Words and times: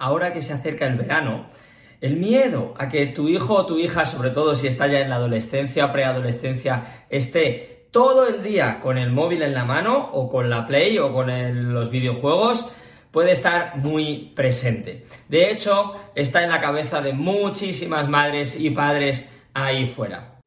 ahora 0.00 0.32
que 0.32 0.42
se 0.42 0.52
acerca 0.52 0.86
el 0.86 0.96
verano, 0.96 1.46
el 2.00 2.16
miedo 2.16 2.74
a 2.78 2.88
que 2.88 3.06
tu 3.06 3.28
hijo 3.28 3.54
o 3.54 3.66
tu 3.66 3.78
hija, 3.78 4.06
sobre 4.06 4.30
todo 4.30 4.54
si 4.54 4.66
está 4.66 4.86
ya 4.86 5.00
en 5.00 5.10
la 5.10 5.16
adolescencia, 5.16 5.92
preadolescencia, 5.92 7.04
esté 7.10 7.86
todo 7.92 8.26
el 8.26 8.42
día 8.42 8.80
con 8.80 8.98
el 8.98 9.10
móvil 9.10 9.42
en 9.42 9.52
la 9.52 9.64
mano 9.64 10.10
o 10.12 10.30
con 10.30 10.48
la 10.48 10.66
Play 10.66 10.98
o 10.98 11.12
con 11.12 11.72
los 11.72 11.90
videojuegos, 11.90 12.74
puede 13.10 13.32
estar 13.32 13.76
muy 13.76 14.32
presente. 14.34 15.04
De 15.28 15.50
hecho, 15.50 15.94
está 16.14 16.42
en 16.42 16.50
la 16.50 16.60
cabeza 16.60 17.02
de 17.02 17.12
muchísimas 17.12 18.08
madres 18.08 18.58
y 18.58 18.70
padres 18.70 19.30
ahí 19.52 19.86
fuera. 19.86 20.39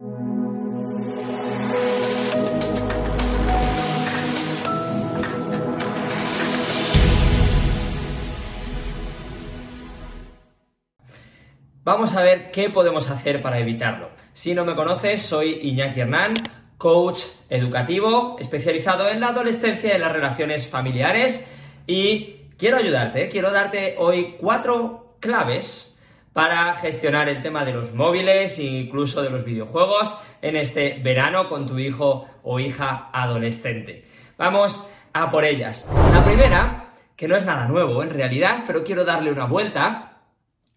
Vamos 11.85 12.15
a 12.15 12.23
ver 12.23 12.49
qué 12.51 12.69
podemos 12.69 13.09
hacer 13.09 13.41
para 13.41 13.59
evitarlo. 13.59 14.09
Si 14.31 14.53
no 14.53 14.63
me 14.63 14.73
conoces, 14.73 15.21
soy 15.21 15.59
Iñaki 15.63 15.99
Hernán, 15.99 16.33
coach 16.77 17.19
educativo 17.49 18.37
especializado 18.39 19.09
en 19.09 19.19
la 19.19 19.27
adolescencia 19.27 19.91
y 19.91 19.95
en 19.95 19.99
las 20.01 20.13
relaciones 20.13 20.65
familiares 20.65 21.53
y 21.85 22.35
quiero 22.57 22.77
ayudarte, 22.77 23.27
quiero 23.27 23.51
darte 23.51 23.95
hoy 23.97 24.37
cuatro 24.39 25.17
claves 25.19 26.01
para 26.31 26.73
gestionar 26.75 27.27
el 27.27 27.41
tema 27.41 27.65
de 27.65 27.73
los 27.73 27.93
móviles 27.93 28.59
e 28.59 28.63
incluso 28.63 29.21
de 29.21 29.29
los 29.29 29.43
videojuegos 29.43 30.17
en 30.41 30.55
este 30.55 31.01
verano 31.03 31.49
con 31.49 31.67
tu 31.67 31.77
hijo 31.79 32.29
o 32.43 32.61
hija 32.61 33.09
adolescente. 33.11 34.07
Vamos 34.37 34.89
a 35.11 35.29
por 35.29 35.43
ellas. 35.43 35.91
La 36.13 36.23
primera, 36.23 36.93
que 37.17 37.27
no 37.27 37.35
es 37.35 37.45
nada 37.45 37.67
nuevo 37.67 38.03
en 38.03 38.09
realidad, 38.09 38.63
pero 38.65 38.85
quiero 38.85 39.03
darle 39.03 39.33
una 39.33 39.47
vuelta, 39.47 40.21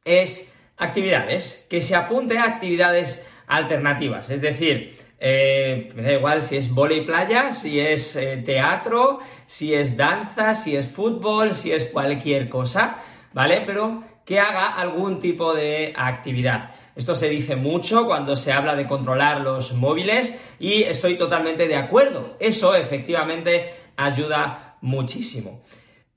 es 0.04 0.55
actividades, 0.76 1.66
que 1.70 1.80
se 1.80 1.94
apunte 1.94 2.38
a 2.38 2.44
actividades 2.44 3.26
alternativas, 3.46 4.30
es 4.30 4.40
decir, 4.40 4.96
eh, 5.18 5.90
me 5.94 6.02
da 6.02 6.12
igual 6.12 6.42
si 6.42 6.56
es 6.56 6.70
volei 6.70 7.04
playa, 7.04 7.52
si 7.52 7.80
es 7.80 8.16
eh, 8.16 8.42
teatro, 8.44 9.20
si 9.46 9.72
es 9.72 9.96
danza, 9.96 10.54
si 10.54 10.76
es 10.76 10.86
fútbol, 10.86 11.54
si 11.54 11.72
es 11.72 11.86
cualquier 11.86 12.48
cosa, 12.48 12.98
¿vale? 13.32 13.62
Pero 13.64 14.02
que 14.26 14.40
haga 14.40 14.74
algún 14.74 15.20
tipo 15.20 15.54
de 15.54 15.94
actividad. 15.96 16.70
Esto 16.94 17.14
se 17.14 17.28
dice 17.28 17.56
mucho 17.56 18.06
cuando 18.06 18.36
se 18.36 18.52
habla 18.52 18.74
de 18.74 18.86
controlar 18.86 19.40
los 19.40 19.72
móviles 19.74 20.40
y 20.58 20.82
estoy 20.82 21.16
totalmente 21.16 21.68
de 21.68 21.76
acuerdo. 21.76 22.36
Eso 22.40 22.74
efectivamente 22.74 23.74
ayuda 23.96 24.76
muchísimo. 24.80 25.62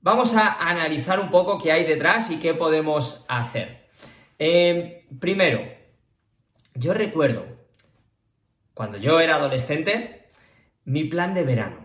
Vamos 0.00 0.34
a 0.34 0.68
analizar 0.68 1.20
un 1.20 1.30
poco 1.30 1.58
qué 1.58 1.72
hay 1.72 1.84
detrás 1.84 2.30
y 2.30 2.38
qué 2.38 2.54
podemos 2.54 3.26
hacer. 3.28 3.79
Eh, 4.42 5.04
primero, 5.20 5.60
yo 6.74 6.94
recuerdo, 6.94 7.44
cuando 8.72 8.96
yo 8.96 9.20
era 9.20 9.36
adolescente, 9.36 10.28
mi 10.86 11.04
plan 11.04 11.34
de 11.34 11.44
verano. 11.44 11.76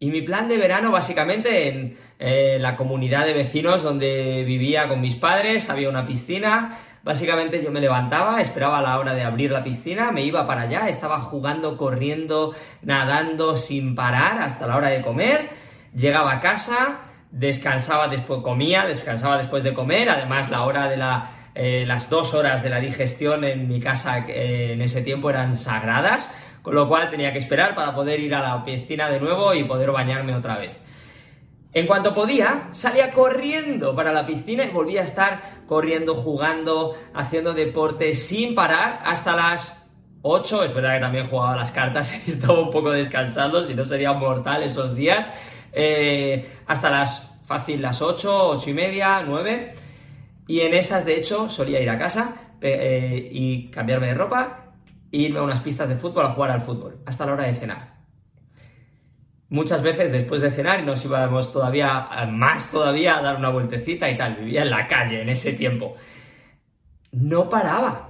Y 0.00 0.10
mi 0.10 0.20
plan 0.20 0.48
de 0.48 0.58
verano, 0.58 0.90
básicamente, 0.90 1.68
en 1.68 1.96
eh, 2.18 2.58
la 2.60 2.74
comunidad 2.74 3.24
de 3.24 3.34
vecinos 3.34 3.84
donde 3.84 4.42
vivía 4.44 4.88
con 4.88 5.00
mis 5.00 5.14
padres, 5.14 5.70
había 5.70 5.88
una 5.88 6.04
piscina. 6.04 6.76
Básicamente 7.04 7.62
yo 7.62 7.70
me 7.70 7.80
levantaba, 7.80 8.40
esperaba 8.40 8.82
la 8.82 8.98
hora 8.98 9.14
de 9.14 9.22
abrir 9.22 9.52
la 9.52 9.62
piscina, 9.62 10.10
me 10.10 10.22
iba 10.22 10.44
para 10.44 10.62
allá, 10.62 10.88
estaba 10.88 11.20
jugando, 11.20 11.76
corriendo, 11.76 12.52
nadando 12.82 13.54
sin 13.54 13.94
parar 13.94 14.42
hasta 14.42 14.66
la 14.66 14.76
hora 14.76 14.88
de 14.88 15.02
comer. 15.02 15.50
Llegaba 15.94 16.32
a 16.32 16.40
casa, 16.40 17.02
descansaba 17.30 18.08
después, 18.08 18.40
comía, 18.42 18.86
descansaba 18.86 19.38
después 19.38 19.62
de 19.62 19.72
comer. 19.72 20.10
Además, 20.10 20.50
la 20.50 20.64
hora 20.64 20.88
de 20.88 20.96
la 20.96 21.41
eh, 21.54 21.84
las 21.86 22.08
dos 22.08 22.34
horas 22.34 22.62
de 22.62 22.70
la 22.70 22.80
digestión 22.80 23.44
en 23.44 23.68
mi 23.68 23.80
casa 23.80 24.26
eh, 24.28 24.72
en 24.72 24.82
ese 24.82 25.02
tiempo 25.02 25.30
eran 25.30 25.54
sagradas, 25.54 26.34
con 26.62 26.74
lo 26.74 26.88
cual 26.88 27.10
tenía 27.10 27.32
que 27.32 27.38
esperar 27.38 27.74
para 27.74 27.94
poder 27.94 28.20
ir 28.20 28.34
a 28.34 28.40
la 28.40 28.64
piscina 28.64 29.10
de 29.10 29.20
nuevo 29.20 29.52
y 29.54 29.64
poder 29.64 29.90
bañarme 29.90 30.34
otra 30.34 30.56
vez. 30.58 30.80
En 31.74 31.86
cuanto 31.86 32.14
podía, 32.14 32.68
salía 32.72 33.08
corriendo 33.10 33.96
para 33.96 34.12
la 34.12 34.26
piscina 34.26 34.64
y 34.64 34.70
volvía 34.70 35.00
a 35.00 35.04
estar 35.04 35.40
corriendo, 35.66 36.14
jugando, 36.14 36.94
haciendo 37.14 37.54
deporte 37.54 38.14
sin 38.14 38.54
parar 38.54 39.00
hasta 39.04 39.34
las 39.34 39.90
8. 40.20 40.64
Es 40.64 40.74
verdad 40.74 40.94
que 40.94 41.00
también 41.00 41.28
jugaba 41.28 41.56
las 41.56 41.72
cartas 41.72 42.14
y 42.26 42.30
estaba 42.30 42.60
un 42.60 42.70
poco 42.70 42.90
descansando, 42.90 43.62
si 43.62 43.74
no 43.74 43.84
sería 43.84 44.12
mortal 44.12 44.62
esos 44.62 44.94
días. 44.94 45.30
Eh, 45.72 46.50
hasta 46.66 46.90
las 46.90 47.32
fácil 47.46 47.82
las 47.82 48.02
8, 48.02 48.50
8 48.50 48.70
y 48.70 48.74
media, 48.74 49.22
9. 49.26 49.74
Y 50.46 50.60
en 50.60 50.74
esas, 50.74 51.04
de 51.04 51.16
hecho, 51.18 51.48
solía 51.48 51.80
ir 51.80 51.90
a 51.90 51.98
casa 51.98 52.54
eh, 52.60 53.28
y 53.32 53.70
cambiarme 53.70 54.08
de 54.08 54.14
ropa 54.14 54.74
e 55.10 55.18
irme 55.18 55.38
a 55.38 55.42
unas 55.42 55.60
pistas 55.60 55.88
de 55.88 55.96
fútbol 55.96 56.26
a 56.26 56.30
jugar 56.30 56.50
al 56.50 56.60
fútbol, 56.60 56.98
hasta 57.06 57.26
la 57.26 57.32
hora 57.32 57.44
de 57.44 57.54
cenar. 57.54 57.92
Muchas 59.52 59.82
veces 59.82 60.10
después 60.10 60.40
de 60.40 60.50
cenar 60.50 60.82
nos 60.82 61.04
íbamos 61.04 61.52
todavía, 61.52 62.08
más 62.30 62.70
todavía, 62.70 63.18
a 63.18 63.22
dar 63.22 63.36
una 63.36 63.50
vueltecita 63.50 64.10
y 64.10 64.16
tal. 64.16 64.36
Vivía 64.36 64.62
en 64.62 64.70
la 64.70 64.86
calle 64.86 65.20
en 65.20 65.28
ese 65.28 65.52
tiempo. 65.52 65.94
No 67.10 67.50
paraba. 67.50 68.08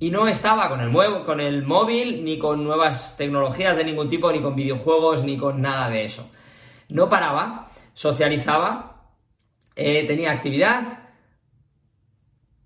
Y 0.00 0.10
no 0.10 0.26
estaba 0.26 0.68
con 0.68 0.80
el, 0.80 0.92
con 1.24 1.40
el 1.40 1.62
móvil, 1.62 2.24
ni 2.24 2.38
con 2.38 2.64
nuevas 2.64 3.16
tecnologías 3.16 3.76
de 3.76 3.84
ningún 3.84 4.08
tipo, 4.08 4.32
ni 4.32 4.40
con 4.40 4.56
videojuegos, 4.56 5.22
ni 5.22 5.38
con 5.38 5.62
nada 5.62 5.88
de 5.88 6.06
eso. 6.06 6.28
No 6.88 7.08
paraba, 7.08 7.68
socializaba, 7.92 9.12
eh, 9.76 10.04
tenía 10.08 10.32
actividad, 10.32 11.03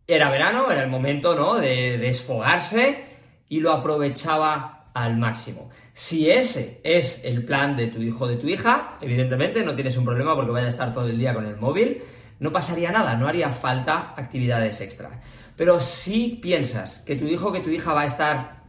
era 0.08 0.30
verano, 0.30 0.70
era 0.70 0.82
el 0.82 0.88
momento, 0.88 1.34
¿no? 1.34 1.56
De 1.56 1.98
desfogarse 1.98 3.04
y 3.50 3.60
lo 3.60 3.72
aprovechaba 3.72 4.86
al 4.94 5.18
máximo. 5.18 5.68
Si 5.92 6.30
ese 6.30 6.80
es 6.82 7.26
el 7.26 7.44
plan 7.44 7.76
de 7.76 7.88
tu 7.88 8.00
hijo 8.00 8.24
o 8.24 8.28
de 8.28 8.36
tu 8.36 8.48
hija, 8.48 8.96
evidentemente 9.02 9.62
no 9.62 9.74
tienes 9.74 9.98
un 9.98 10.06
problema 10.06 10.34
porque 10.34 10.50
vaya 10.50 10.66
a 10.66 10.70
estar 10.70 10.94
todo 10.94 11.06
el 11.06 11.18
día 11.18 11.34
con 11.34 11.44
el 11.44 11.56
móvil, 11.56 12.02
no 12.40 12.50
pasaría 12.50 12.90
nada, 12.90 13.16
no 13.16 13.28
haría 13.28 13.50
falta 13.50 14.14
actividades 14.16 14.80
extra. 14.80 15.10
Pero 15.56 15.78
si 15.78 16.38
piensas 16.40 17.00
que 17.00 17.16
tu 17.16 17.26
hijo 17.26 17.48
o 17.48 17.52
que 17.52 17.60
tu 17.60 17.68
hija 17.68 17.92
va 17.92 18.02
a 18.02 18.06
estar 18.06 18.62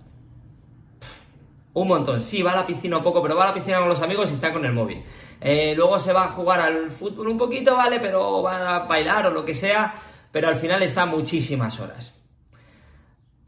un 1.72 1.88
montón, 1.88 2.20
sí, 2.20 2.42
va 2.42 2.52
a 2.52 2.58
la 2.58 2.68
piscina 2.68 2.98
un 2.98 3.04
poco, 3.04 3.22
pero 3.22 3.38
va 3.38 3.46
a 3.46 3.48
la 3.48 3.54
piscina 3.54 3.80
con 3.80 3.88
los 3.88 4.02
amigos 4.02 4.30
y 4.30 4.34
está 4.34 4.52
con 4.52 4.66
el 4.66 4.74
móvil. 4.74 5.04
Eh, 5.40 5.74
luego 5.78 6.00
se 6.00 6.12
va 6.12 6.26
a 6.26 6.28
jugar 6.30 6.60
al 6.60 6.90
fútbol 6.90 7.30
un 7.30 7.38
poquito, 7.38 7.78
¿vale? 7.78 8.02
Pero 8.02 8.44
va 8.44 8.76
a 8.76 8.80
bailar 8.80 9.28
o 9.28 9.30
lo 9.30 9.46
que 9.46 9.56
sea 9.56 9.94
pero 10.32 10.48
al 10.48 10.56
final 10.56 10.84
está 10.84 11.06
muchísimas 11.06 11.80
horas 11.80 12.16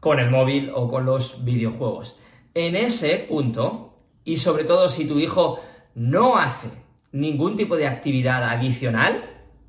con 0.00 0.18
el 0.18 0.30
móvil 0.30 0.70
o 0.74 0.88
con 0.88 1.06
los 1.06 1.44
videojuegos. 1.44 2.18
En 2.54 2.74
ese 2.74 3.18
punto, 3.28 3.98
y 4.24 4.36
sobre 4.38 4.64
todo 4.64 4.88
si 4.88 5.06
tu 5.06 5.20
hijo 5.20 5.60
no 5.94 6.38
hace 6.38 6.68
ningún 7.12 7.56
tipo 7.56 7.76
de 7.76 7.86
actividad 7.86 8.42
adicional, 8.42 9.22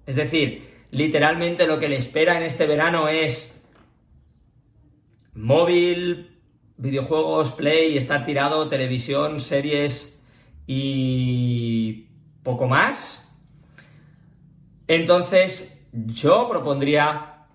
es 0.08 0.16
decir, 0.16 0.86
literalmente 0.90 1.68
lo 1.68 1.80
que 1.80 1.88
le 1.88 1.98
espera 1.98 2.36
en 2.38 2.44
este 2.44 2.66
verano 2.66 3.08
es 3.08 3.64
móvil, 5.36 6.40
videojuegos, 6.78 7.52
play, 7.52 7.98
estar 7.98 8.26
tirado, 8.26 8.70
televisión, 8.70 9.40
series 9.40 10.24
y 10.66 12.08
poco 12.44 12.68
más, 12.68 13.40
entonces 14.88 15.73
yo 15.94 16.50
propondría 16.50 17.46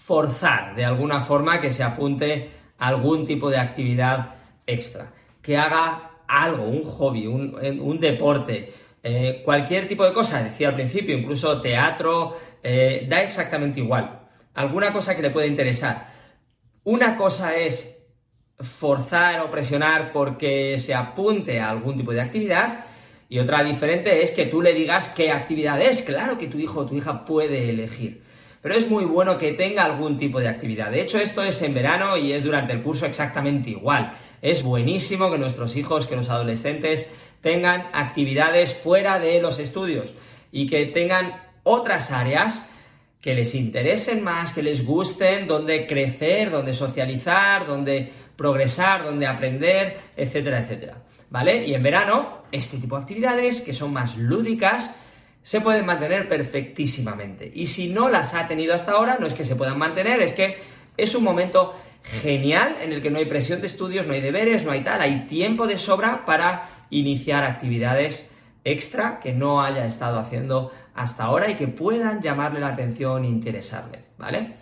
forzar 0.00 0.76
de 0.76 0.84
alguna 0.84 1.20
forma 1.20 1.60
que 1.60 1.72
se 1.72 1.82
apunte 1.82 2.50
a 2.78 2.88
algún 2.88 3.26
tipo 3.26 3.50
de 3.50 3.58
actividad 3.58 4.34
extra, 4.66 5.12
que 5.42 5.56
haga 5.56 6.10
algo, 6.26 6.64
un 6.64 6.84
hobby, 6.84 7.26
un, 7.26 8.00
deporte, 8.00 8.72
eh, 9.02 9.42
cualquier 9.44 9.88
tipo 9.88 10.04
de 10.04 10.12
cosa, 10.12 10.42
decía 10.42 10.68
al 10.68 10.74
principio, 10.74 11.16
incluso 11.16 11.60
teatro, 11.60 12.36
eh, 12.62 13.06
da 13.08 13.22
exactamente 13.22 13.80
igual. 13.80 14.20
Alguna 14.54 14.92
cosa 14.92 15.16
que 15.16 15.22
le 15.22 15.30
pueda 15.30 15.46
interesar. 15.46 16.08
Una 16.84 17.16
cosa 17.16 17.56
es 17.56 18.06
forzar 18.58 19.40
o 19.40 19.50
presionar 19.50 20.12
porque 20.12 20.78
se 20.78 20.94
apunte 20.94 21.60
a 21.60 21.70
algún 21.70 21.96
tipo 21.96 22.12
de 22.12 22.20
actividad 22.20 22.84
y 23.34 23.40
otra 23.40 23.64
diferente 23.64 24.22
es 24.22 24.30
que 24.30 24.46
tú 24.46 24.62
le 24.62 24.74
digas 24.74 25.08
qué 25.08 25.32
actividad 25.32 25.82
es. 25.82 26.02
Claro 26.02 26.38
que 26.38 26.46
tu 26.46 26.56
hijo 26.60 26.78
o 26.78 26.86
tu 26.86 26.94
hija 26.94 27.24
puede 27.24 27.68
elegir. 27.68 28.22
Pero 28.62 28.76
es 28.76 28.88
muy 28.88 29.04
bueno 29.04 29.38
que 29.38 29.54
tenga 29.54 29.82
algún 29.82 30.18
tipo 30.18 30.38
de 30.38 30.46
actividad. 30.46 30.92
De 30.92 31.00
hecho, 31.00 31.18
esto 31.18 31.42
es 31.42 31.60
en 31.62 31.74
verano 31.74 32.16
y 32.16 32.30
es 32.30 32.44
durante 32.44 32.74
el 32.74 32.80
curso 32.80 33.06
exactamente 33.06 33.70
igual. 33.70 34.12
Es 34.40 34.62
buenísimo 34.62 35.32
que 35.32 35.38
nuestros 35.38 35.74
hijos, 35.74 36.06
que 36.06 36.14
los 36.14 36.30
adolescentes 36.30 37.10
tengan 37.40 37.88
actividades 37.92 38.72
fuera 38.72 39.18
de 39.18 39.42
los 39.42 39.58
estudios 39.58 40.14
y 40.52 40.68
que 40.68 40.86
tengan 40.86 41.42
otras 41.64 42.12
áreas 42.12 42.70
que 43.20 43.34
les 43.34 43.56
interesen 43.56 44.22
más, 44.22 44.52
que 44.52 44.62
les 44.62 44.86
gusten, 44.86 45.48
donde 45.48 45.88
crecer, 45.88 46.52
donde 46.52 46.72
socializar, 46.72 47.66
donde 47.66 48.12
progresar, 48.36 49.02
donde 49.02 49.26
aprender, 49.26 49.98
etcétera, 50.16 50.60
etcétera. 50.60 50.98
¿vale? 51.34 51.66
Y 51.66 51.74
en 51.74 51.82
verano, 51.82 52.43
este 52.54 52.78
tipo 52.78 52.96
de 52.96 53.02
actividades 53.02 53.60
que 53.60 53.72
son 53.72 53.92
más 53.92 54.16
lúdicas 54.16 54.96
se 55.42 55.60
pueden 55.60 55.84
mantener 55.84 56.28
perfectísimamente. 56.28 57.50
Y 57.54 57.66
si 57.66 57.88
no 57.88 58.08
las 58.08 58.34
ha 58.34 58.46
tenido 58.46 58.74
hasta 58.74 58.92
ahora, 58.92 59.18
no 59.20 59.26
es 59.26 59.34
que 59.34 59.44
se 59.44 59.56
puedan 59.56 59.78
mantener, 59.78 60.22
es 60.22 60.32
que 60.32 60.58
es 60.96 61.14
un 61.14 61.24
momento 61.24 61.74
genial 62.22 62.76
en 62.80 62.92
el 62.92 63.02
que 63.02 63.10
no 63.10 63.18
hay 63.18 63.26
presión 63.26 63.60
de 63.60 63.66
estudios, 63.66 64.06
no 64.06 64.12
hay 64.12 64.20
deberes, 64.20 64.64
no 64.64 64.70
hay 64.70 64.82
tal, 64.82 65.00
hay 65.00 65.26
tiempo 65.26 65.66
de 65.66 65.78
sobra 65.78 66.24
para 66.24 66.86
iniciar 66.90 67.44
actividades 67.44 68.32
extra 68.62 69.20
que 69.20 69.32
no 69.32 69.62
haya 69.62 69.84
estado 69.84 70.18
haciendo 70.18 70.72
hasta 70.94 71.24
ahora 71.24 71.50
y 71.50 71.56
que 71.56 71.68
puedan 71.68 72.22
llamarle 72.22 72.60
la 72.60 72.68
atención 72.68 73.24
e 73.24 73.28
interesarle, 73.28 74.04
¿vale? 74.16 74.54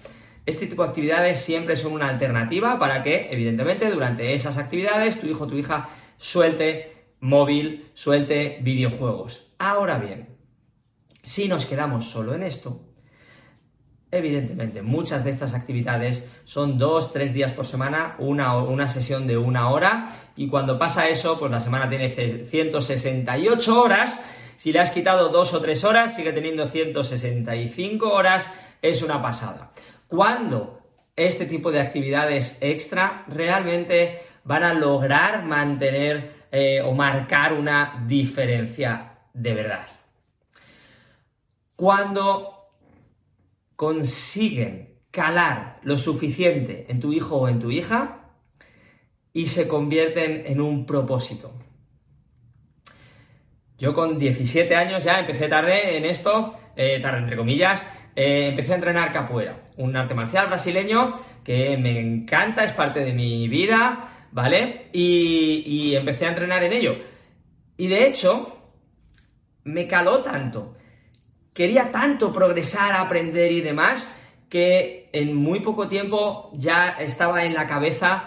Este 0.46 0.66
tipo 0.66 0.82
de 0.82 0.88
actividades 0.88 1.40
siempre 1.40 1.76
son 1.76 1.92
una 1.92 2.08
alternativa 2.08 2.78
para 2.78 3.02
que, 3.02 3.28
evidentemente, 3.30 3.88
durante 3.90 4.34
esas 4.34 4.58
actividades 4.58 5.20
tu 5.20 5.28
hijo 5.28 5.44
o 5.44 5.46
tu 5.46 5.56
hija 5.56 5.90
suelte 6.16 7.01
móvil, 7.22 7.88
suelte 7.94 8.58
videojuegos. 8.62 9.54
Ahora 9.58 9.98
bien, 9.98 10.36
si 11.22 11.48
nos 11.48 11.64
quedamos 11.64 12.10
solo 12.10 12.34
en 12.34 12.42
esto, 12.42 12.80
evidentemente 14.10 14.82
muchas 14.82 15.24
de 15.24 15.30
estas 15.30 15.54
actividades 15.54 16.28
son 16.44 16.78
dos, 16.78 17.12
tres 17.12 17.32
días 17.32 17.52
por 17.52 17.64
semana, 17.64 18.16
una, 18.18 18.58
una 18.58 18.88
sesión 18.88 19.28
de 19.28 19.38
una 19.38 19.70
hora, 19.70 20.30
y 20.36 20.48
cuando 20.48 20.78
pasa 20.78 21.08
eso, 21.08 21.38
pues 21.38 21.50
la 21.50 21.60
semana 21.60 21.88
tiene 21.88 22.10
168 22.10 23.80
horas. 23.80 24.24
Si 24.56 24.72
le 24.72 24.80
has 24.80 24.90
quitado 24.90 25.28
dos 25.28 25.54
o 25.54 25.60
tres 25.60 25.84
horas, 25.84 26.16
sigue 26.16 26.32
teniendo 26.32 26.66
165 26.66 28.08
horas, 28.08 28.48
es 28.80 29.00
una 29.02 29.22
pasada. 29.22 29.70
Cuando 30.08 30.80
este 31.14 31.46
tipo 31.46 31.70
de 31.70 31.80
actividades 31.80 32.58
extra 32.60 33.24
realmente 33.28 34.22
van 34.42 34.64
a 34.64 34.74
lograr 34.74 35.44
mantener 35.44 36.41
eh, 36.52 36.80
o 36.80 36.92
marcar 36.92 37.54
una 37.54 38.04
diferencia 38.06 39.18
de 39.34 39.54
verdad 39.54 39.86
cuando 41.82 42.70
consiguen 43.74 45.00
calar 45.10 45.80
lo 45.82 45.98
suficiente 45.98 46.86
en 46.88 47.00
tu 47.00 47.12
hijo 47.12 47.38
o 47.38 47.48
en 47.48 47.58
tu 47.58 47.72
hija 47.72 48.20
y 49.32 49.46
se 49.46 49.66
convierten 49.66 50.44
en 50.46 50.60
un 50.60 50.86
propósito. 50.86 51.52
Yo 53.78 53.94
con 53.94 54.16
17 54.16 54.76
años 54.76 55.02
ya 55.02 55.18
empecé 55.18 55.48
tarde 55.48 55.96
en 55.96 56.04
esto, 56.04 56.56
eh, 56.76 57.00
tarde 57.02 57.18
entre 57.18 57.36
comillas, 57.36 57.84
eh, 58.14 58.50
empecé 58.50 58.74
a 58.74 58.76
entrenar 58.76 59.12
capoeira, 59.12 59.70
un 59.76 59.96
arte 59.96 60.14
marcial 60.14 60.46
brasileño 60.46 61.14
que 61.42 61.76
me 61.78 61.98
encanta, 61.98 62.62
es 62.62 62.70
parte 62.70 63.00
de 63.00 63.12
mi 63.12 63.48
vida, 63.48 64.11
¿vale? 64.32 64.88
Y, 64.92 65.94
empecé 65.94 66.26
a 66.26 66.30
entrenar 66.30 66.64
en 66.64 66.72
ello. 66.72 66.96
Y 67.76 67.86
de 67.86 68.06
hecho, 68.06 68.58
me 69.64 69.86
caló 69.86 70.18
tanto 70.18 70.76
quería 71.52 71.90
tanto 71.90 72.32
progresar, 72.32 72.92
aprender 72.92 73.52
y 73.52 73.60
demás, 73.60 74.20
que 74.48 75.08
en 75.12 75.34
muy 75.34 75.60
poco 75.60 75.88
tiempo 75.88 76.50
ya 76.54 76.90
estaba 76.90 77.44
en 77.44 77.54
la 77.54 77.66
cabeza 77.66 78.24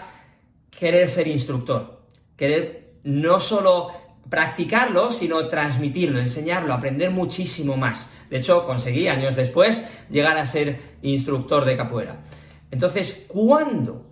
querer 0.70 1.08
ser 1.08 1.26
instructor, 1.28 2.02
querer 2.36 2.94
no 3.04 3.40
solo 3.40 3.92
practicarlo, 4.28 5.12
sino 5.12 5.48
transmitirlo, 5.48 6.18
enseñarlo, 6.18 6.74
aprender 6.74 7.10
muchísimo 7.10 7.76
más. 7.76 8.12
De 8.28 8.38
hecho, 8.38 8.66
conseguí 8.66 9.06
años 9.06 9.36
después 9.36 9.86
llegar 10.10 10.36
a 10.36 10.46
ser 10.46 10.96
instructor 11.02 11.64
de 11.64 11.76
capoeira. 11.76 12.24
Entonces, 12.70 13.24
¿cuándo 13.28 14.05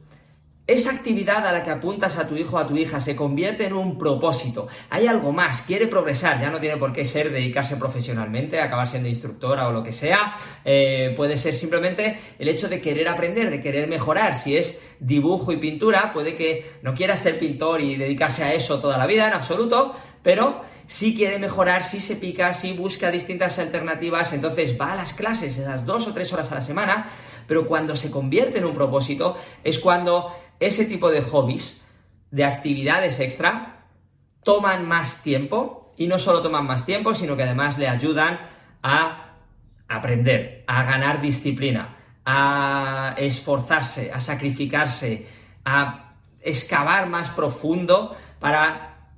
esa 0.67 0.93
actividad 0.93 1.47
a 1.47 1.53
la 1.53 1.63
que 1.63 1.71
apuntas 1.71 2.17
a 2.17 2.27
tu 2.27 2.37
hijo 2.37 2.57
o 2.57 2.59
a 2.59 2.67
tu 2.67 2.77
hija 2.77 2.99
se 2.99 3.15
convierte 3.15 3.67
en 3.67 3.75
un 3.75 3.99
propósito. 3.99 4.67
Hay 4.89 5.07
algo 5.07 5.31
más, 5.31 5.61
quiere 5.63 5.87
progresar, 5.87 6.41
ya 6.41 6.51
no 6.51 6.59
tiene 6.59 6.79
por 6.79 6.93
qué 6.93 7.05
ser 7.05 7.31
dedicarse 7.31 7.77
profesionalmente, 7.77 8.59
acabar 8.59 8.89
siendo 8.89 9.09
instructora 9.09 9.69
o 9.69 9.73
lo 9.73 9.83
que 9.85 9.93
sea. 9.93 10.37
Eh, 10.65 11.13
puede 11.17 11.37
ser 11.37 11.53
simplemente 11.53 12.19
el 12.39 12.49
hecho 12.49 12.69
de 12.69 12.81
querer 12.81 13.09
aprender, 13.09 13.51
de 13.51 13.61
querer 13.61 13.89
mejorar. 13.89 14.37
Si 14.37 14.57
es 14.57 14.83
dibujo 15.01 15.53
y 15.53 15.59
pintura, 15.59 16.15
puede 16.15 16.35
que 16.35 16.73
no 16.81 16.95
quiera 16.95 17.19
ser 17.19 17.39
pintor 17.39 17.83
y 17.83 17.97
dedicarse 17.97 18.43
a 18.43 18.55
eso 18.55 18.81
toda 18.81 18.97
la 18.97 19.07
vida, 19.07 19.29
en 19.29 19.35
absoluto, 19.35 19.95
pero 20.23 20.63
si 20.87 21.15
quiere 21.15 21.39
mejorar, 21.39 21.85
si 21.85 22.01
se 22.01 22.17
pica, 22.17 22.55
si 22.55 22.73
busca 22.73 23.11
distintas 23.11 23.59
alternativas, 23.59 24.33
entonces 24.33 24.79
va 24.81 24.93
a 24.93 24.97
las 24.97 25.13
clases 25.13 25.59
esas 25.59 25.85
dos 25.85 26.07
o 26.09 26.15
tres 26.15 26.33
horas 26.33 26.51
a 26.53 26.57
la 26.57 26.61
semana, 26.63 27.11
pero 27.47 27.67
cuando 27.67 27.97
se 27.97 28.11
convierte 28.11 28.59
en 28.59 28.65
un 28.65 28.75
propósito 28.75 29.37
es 29.63 29.79
cuando 29.79 30.35
ese 30.67 30.87
tipo 30.87 31.11
de 31.11 31.23
hobbies, 31.23 31.87
de 32.31 32.45
actividades 32.45 33.21
extra, 33.21 33.87
toman 34.43 34.87
más 34.87 35.23
tiempo 35.23 35.93
y 35.97 36.07
no 36.07 36.19
solo 36.19 36.43
toman 36.43 36.67
más 36.67 36.85
tiempo, 36.87 37.15
sino 37.15 37.37
que 37.37 37.43
además 37.43 37.79
le 37.79 37.89
ayudan 37.89 38.41
a 38.83 39.37
aprender, 39.89 40.65
a 40.67 40.85
ganar 40.85 41.21
disciplina, 41.21 41.97
a 42.25 43.15
esforzarse, 43.19 44.13
a 44.13 44.21
sacrificarse, 44.21 45.27
a 45.65 46.15
excavar 46.41 47.09
más 47.09 47.31
profundo 47.31 48.17
para, 48.41 49.11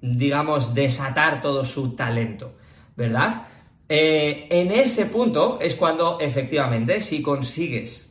digamos, 0.00 0.74
desatar 0.74 1.40
todo 1.40 1.64
su 1.64 1.94
talento, 1.94 2.56
¿verdad? 2.96 3.46
Eh, 3.88 4.46
en 4.50 4.70
ese 4.72 5.06
punto 5.06 5.58
es 5.60 5.74
cuando 5.74 6.20
efectivamente, 6.20 7.00
si 7.00 7.22
consigues, 7.22 8.08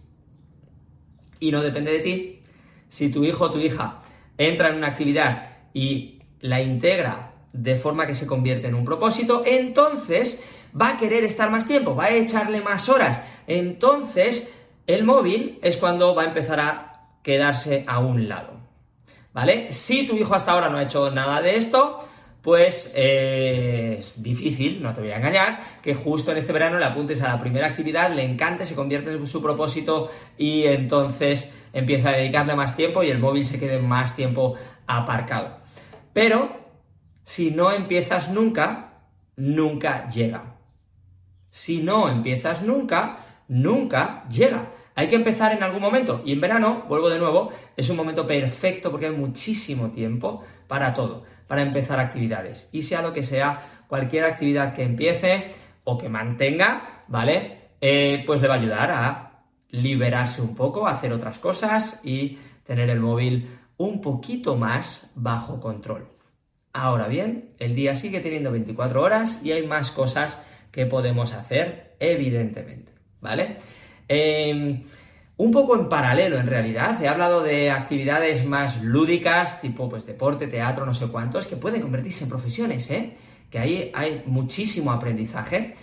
y 1.40 1.52
no 1.52 1.62
depende 1.62 1.92
de 1.92 2.00
ti, 2.00 2.37
si 2.90 3.12
tu 3.12 3.24
hijo 3.24 3.46
o 3.46 3.52
tu 3.52 3.60
hija 3.60 4.02
entra 4.38 4.70
en 4.70 4.76
una 4.76 4.88
actividad 4.88 5.50
y 5.74 6.22
la 6.42 6.62
integra 6.62 7.34
de 7.54 7.76
forma 7.76 8.06
que 8.06 8.16
se 8.16 8.28
convierte 8.28 8.68
en 8.68 8.76
un 8.76 8.86
propósito, 8.86 9.44
entonces 9.46 10.44
va 10.80 10.90
a 10.90 10.98
querer 10.98 11.24
estar 11.24 11.50
más 11.50 11.68
tiempo, 11.68 11.96
va 11.96 12.06
a 12.06 12.12
echarle 12.12 12.62
más 12.62 12.90
horas. 12.90 13.24
Entonces, 13.48 14.54
el 14.86 15.04
móvil 15.04 15.60
es 15.62 15.78
cuando 15.78 16.14
va 16.14 16.24
a 16.24 16.28
empezar 16.28 16.60
a 16.60 16.94
quedarse 17.24 17.84
a 17.88 18.00
un 18.00 18.28
lado. 18.28 18.58
¿Vale? 19.34 19.72
Si 19.72 20.08
tu 20.08 20.16
hijo 20.16 20.34
hasta 20.34 20.52
ahora 20.52 20.70
no 20.70 20.78
ha 20.78 20.84
hecho 20.84 21.12
nada 21.12 21.42
de 21.42 21.56
esto, 21.56 22.00
pues 22.42 22.94
eh, 22.96 23.98
es 24.00 24.24
difícil, 24.24 24.82
no 24.82 24.94
te 24.94 25.02
voy 25.02 25.12
a 25.12 25.18
engañar, 25.18 25.80
que 25.82 25.94
justo 25.94 26.32
en 26.32 26.38
este 26.38 26.54
verano 26.54 26.80
le 26.80 26.86
apuntes 26.86 27.22
a 27.22 27.34
la 27.34 27.40
primera 27.40 27.68
actividad, 27.68 28.10
le 28.12 28.24
encante, 28.24 28.66
se 28.66 28.74
convierte 28.74 29.12
en 29.12 29.28
su 29.28 29.42
propósito 29.42 30.10
y 30.38 30.64
entonces 30.64 31.54
empieza 31.80 32.10
a 32.10 32.14
dedicarle 32.14 32.56
más 32.56 32.76
tiempo 32.76 33.04
y 33.04 33.10
el 33.10 33.20
móvil 33.20 33.46
se 33.46 33.60
quede 33.60 33.80
más 33.80 34.16
tiempo 34.16 34.56
aparcado. 34.88 35.58
Pero 36.14 36.50
si 37.24 37.52
no 37.52 37.72
empiezas 37.72 38.30
nunca, 38.30 38.94
nunca 39.36 40.10
llega. 40.10 40.56
Si 41.50 41.82
no 41.82 42.10
empiezas 42.10 42.64
nunca, 42.64 43.20
nunca 43.48 44.24
llega. 44.30 44.70
Hay 44.96 45.08
que 45.08 45.16
empezar 45.16 45.52
en 45.52 45.62
algún 45.62 45.82
momento. 45.82 46.24
Y 46.26 46.34
en 46.34 46.42
verano, 46.42 46.86
vuelvo 46.88 47.10
de 47.10 47.20
nuevo, 47.20 47.52
es 47.76 47.90
un 47.90 47.98
momento 47.98 48.26
perfecto 48.26 48.90
porque 48.90 49.08
hay 49.08 49.16
muchísimo 49.16 49.92
tiempo 49.92 50.44
para 50.68 50.94
todo, 50.94 51.24
para 51.48 51.62
empezar 51.62 52.00
actividades. 52.00 52.70
Y 52.72 52.82
sea 52.82 53.02
lo 53.04 53.14
que 53.14 53.24
sea, 53.24 53.84
cualquier 53.88 54.26
actividad 54.26 54.74
que 54.74 54.84
empiece 54.84 55.52
o 55.84 55.98
que 55.98 56.10
mantenga, 56.10 57.04
¿vale? 57.08 57.58
Eh, 57.80 58.24
pues 58.26 58.42
le 58.42 58.48
va 58.48 58.56
a 58.56 58.58
ayudar 58.58 58.92
a 58.92 59.27
liberarse 59.70 60.42
un 60.42 60.56
poco, 60.56 60.88
hacer 60.88 61.12
otras 61.14 61.40
cosas 61.40 62.00
y 62.04 62.38
tener 62.64 62.90
el 62.90 63.00
móvil 63.00 63.50
un 63.78 64.02
poquito 64.02 64.56
más 64.56 65.12
bajo 65.16 65.60
control. 65.60 66.08
Ahora 66.74 67.08
bien, 67.08 67.52
el 67.60 67.76
día 67.76 67.96
sigue 67.96 68.20
teniendo 68.20 68.52
24 68.52 69.02
horas 69.02 69.44
y 69.44 69.52
hay 69.52 69.66
más 69.66 69.92
cosas 69.92 70.42
que 70.72 70.86
podemos 70.86 71.34
hacer, 71.34 71.96
evidentemente, 72.00 72.92
¿vale? 73.20 73.58
Em, 74.08 74.84
un 75.38 75.52
poco 75.52 75.76
en 75.76 75.90
paralelo, 75.90 76.38
en 76.38 76.48
realidad, 76.48 77.02
he 77.02 77.08
hablado 77.08 77.42
de 77.42 77.72
actividades 77.72 78.46
más 78.46 78.82
lúdicas, 78.84 79.62
tipo 79.62 79.90
pues 79.90 80.06
deporte, 80.06 80.48
teatro, 80.48 80.86
no 80.86 80.94
sé 80.94 81.08
cuántos, 81.08 81.48
que 81.48 81.56
pueden 81.56 81.82
convertirse 81.82 82.24
en 82.24 82.30
profesiones, 82.30 82.90
¿eh? 82.92 83.18
Que 83.50 83.60
ahí 83.60 83.92
hay 83.94 84.24
muchísimo 84.26 84.92
aprendizaje. 84.92 85.76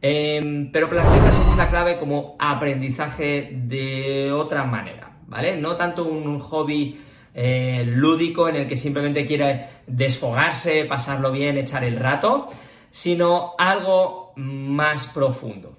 Em, 0.00 0.70
pero 0.70 0.88
plantea 0.88 1.24
la 1.24 1.32
segunda 1.32 1.68
clave 1.68 1.98
como 1.98 2.36
aprendizaje 2.38 3.50
de 3.52 4.30
otra 4.30 4.64
manera, 4.64 5.18
¿vale? 5.26 5.56
No 5.56 5.76
tanto 5.76 6.04
un 6.04 6.38
hobby 6.38 7.00
eh, 7.34 7.84
lúdico 7.84 8.48
en 8.48 8.56
el 8.56 8.68
que 8.68 8.76
simplemente 8.76 9.26
quiere 9.26 9.66
desfogarse, 9.86 10.84
pasarlo 10.84 11.32
bien, 11.32 11.58
echar 11.58 11.82
el 11.82 11.96
rato, 11.96 12.48
sino 12.90 13.54
algo 13.58 14.32
más 14.36 15.08
profundo. 15.08 15.78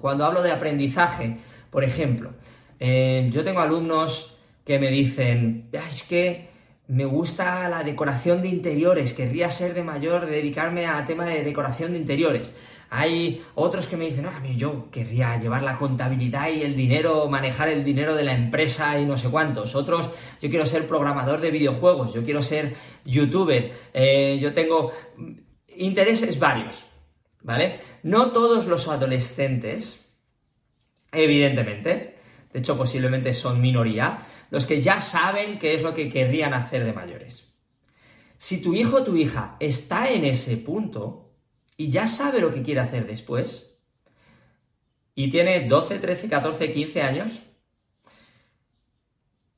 Cuando 0.00 0.24
hablo 0.24 0.42
de 0.42 0.52
aprendizaje, 0.52 1.38
por 1.70 1.82
ejemplo, 1.82 2.30
em, 2.78 3.30
yo 3.32 3.42
tengo 3.42 3.60
alumnos 3.60 4.38
que 4.64 4.78
me 4.78 4.90
dicen, 4.90 5.68
es 5.72 6.02
que 6.04 6.55
me 6.88 7.04
gusta 7.04 7.68
la 7.68 7.82
decoración 7.82 8.42
de 8.42 8.48
interiores, 8.48 9.12
querría 9.12 9.50
ser 9.50 9.74
de 9.74 9.82
mayor, 9.82 10.26
dedicarme 10.26 10.86
a 10.86 11.04
tema 11.04 11.24
de 11.24 11.42
decoración 11.42 11.92
de 11.92 11.98
interiores. 11.98 12.54
Hay 12.88 13.42
otros 13.56 13.88
que 13.88 13.96
me 13.96 14.06
dicen, 14.06 14.26
ah, 14.26 14.40
yo 14.56 14.90
querría 14.92 15.36
llevar 15.38 15.64
la 15.64 15.76
contabilidad 15.76 16.48
y 16.50 16.62
el 16.62 16.76
dinero, 16.76 17.28
manejar 17.28 17.68
el 17.68 17.82
dinero 17.82 18.14
de 18.14 18.22
la 18.22 18.34
empresa 18.34 18.98
y 19.00 19.04
no 19.04 19.16
sé 19.16 19.28
cuántos. 19.28 19.74
Otros, 19.74 20.10
yo 20.40 20.48
quiero 20.48 20.66
ser 20.66 20.86
programador 20.86 21.40
de 21.40 21.50
videojuegos, 21.50 22.14
yo 22.14 22.24
quiero 22.24 22.44
ser 22.44 22.74
youtuber, 23.04 23.72
eh, 23.92 24.38
yo 24.40 24.54
tengo 24.54 24.92
intereses 25.76 26.38
varios. 26.38 26.86
¿vale? 27.46 27.78
No 28.02 28.32
todos 28.32 28.66
los 28.66 28.88
adolescentes, 28.88 30.12
evidentemente, 31.12 32.16
de 32.52 32.58
hecho 32.58 32.76
posiblemente 32.76 33.32
son 33.34 33.60
minoría, 33.60 34.18
los 34.56 34.64
que 34.64 34.80
ya 34.80 35.02
saben 35.02 35.58
qué 35.58 35.74
es 35.74 35.82
lo 35.82 35.92
que 35.92 36.08
querrían 36.08 36.54
hacer 36.54 36.82
de 36.82 36.94
mayores. 36.94 37.46
Si 38.38 38.62
tu 38.62 38.72
hijo 38.72 38.96
o 38.96 39.04
tu 39.04 39.14
hija 39.14 39.58
está 39.60 40.08
en 40.08 40.24
ese 40.24 40.56
punto 40.56 41.34
y 41.76 41.90
ya 41.90 42.08
sabe 42.08 42.40
lo 42.40 42.54
que 42.54 42.62
quiere 42.62 42.80
hacer 42.80 43.06
después, 43.06 43.76
y 45.14 45.28
tiene 45.28 45.68
12, 45.68 45.98
13, 45.98 46.30
14, 46.30 46.72
15 46.72 47.02
años, 47.02 47.42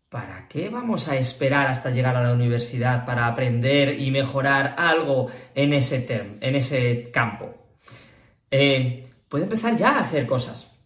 ¿para 0.08 0.48
qué 0.48 0.68
vamos 0.68 1.06
a 1.06 1.16
esperar 1.16 1.68
hasta 1.68 1.90
llegar 1.90 2.16
a 2.16 2.22
la 2.24 2.32
universidad 2.32 3.06
para 3.06 3.28
aprender 3.28 4.00
y 4.00 4.10
mejorar 4.10 4.74
algo 4.78 5.30
en 5.54 5.74
ese, 5.74 6.38
en 6.40 6.56
ese 6.56 7.12
campo? 7.12 7.54
Eh, 8.50 9.08
puede 9.28 9.44
empezar 9.44 9.76
ya 9.76 9.90
a 9.90 10.00
hacer 10.00 10.26
cosas. 10.26 10.76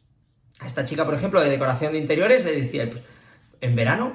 A 0.61 0.67
esta 0.67 0.85
chica, 0.85 1.07
por 1.07 1.15
ejemplo, 1.15 1.41
de 1.41 1.49
decoración 1.49 1.93
de 1.95 1.99
interiores, 1.99 2.45
le 2.45 2.61
decía, 2.61 2.91
pues, 2.91 3.03
en 3.63 3.75
verano, 3.75 4.13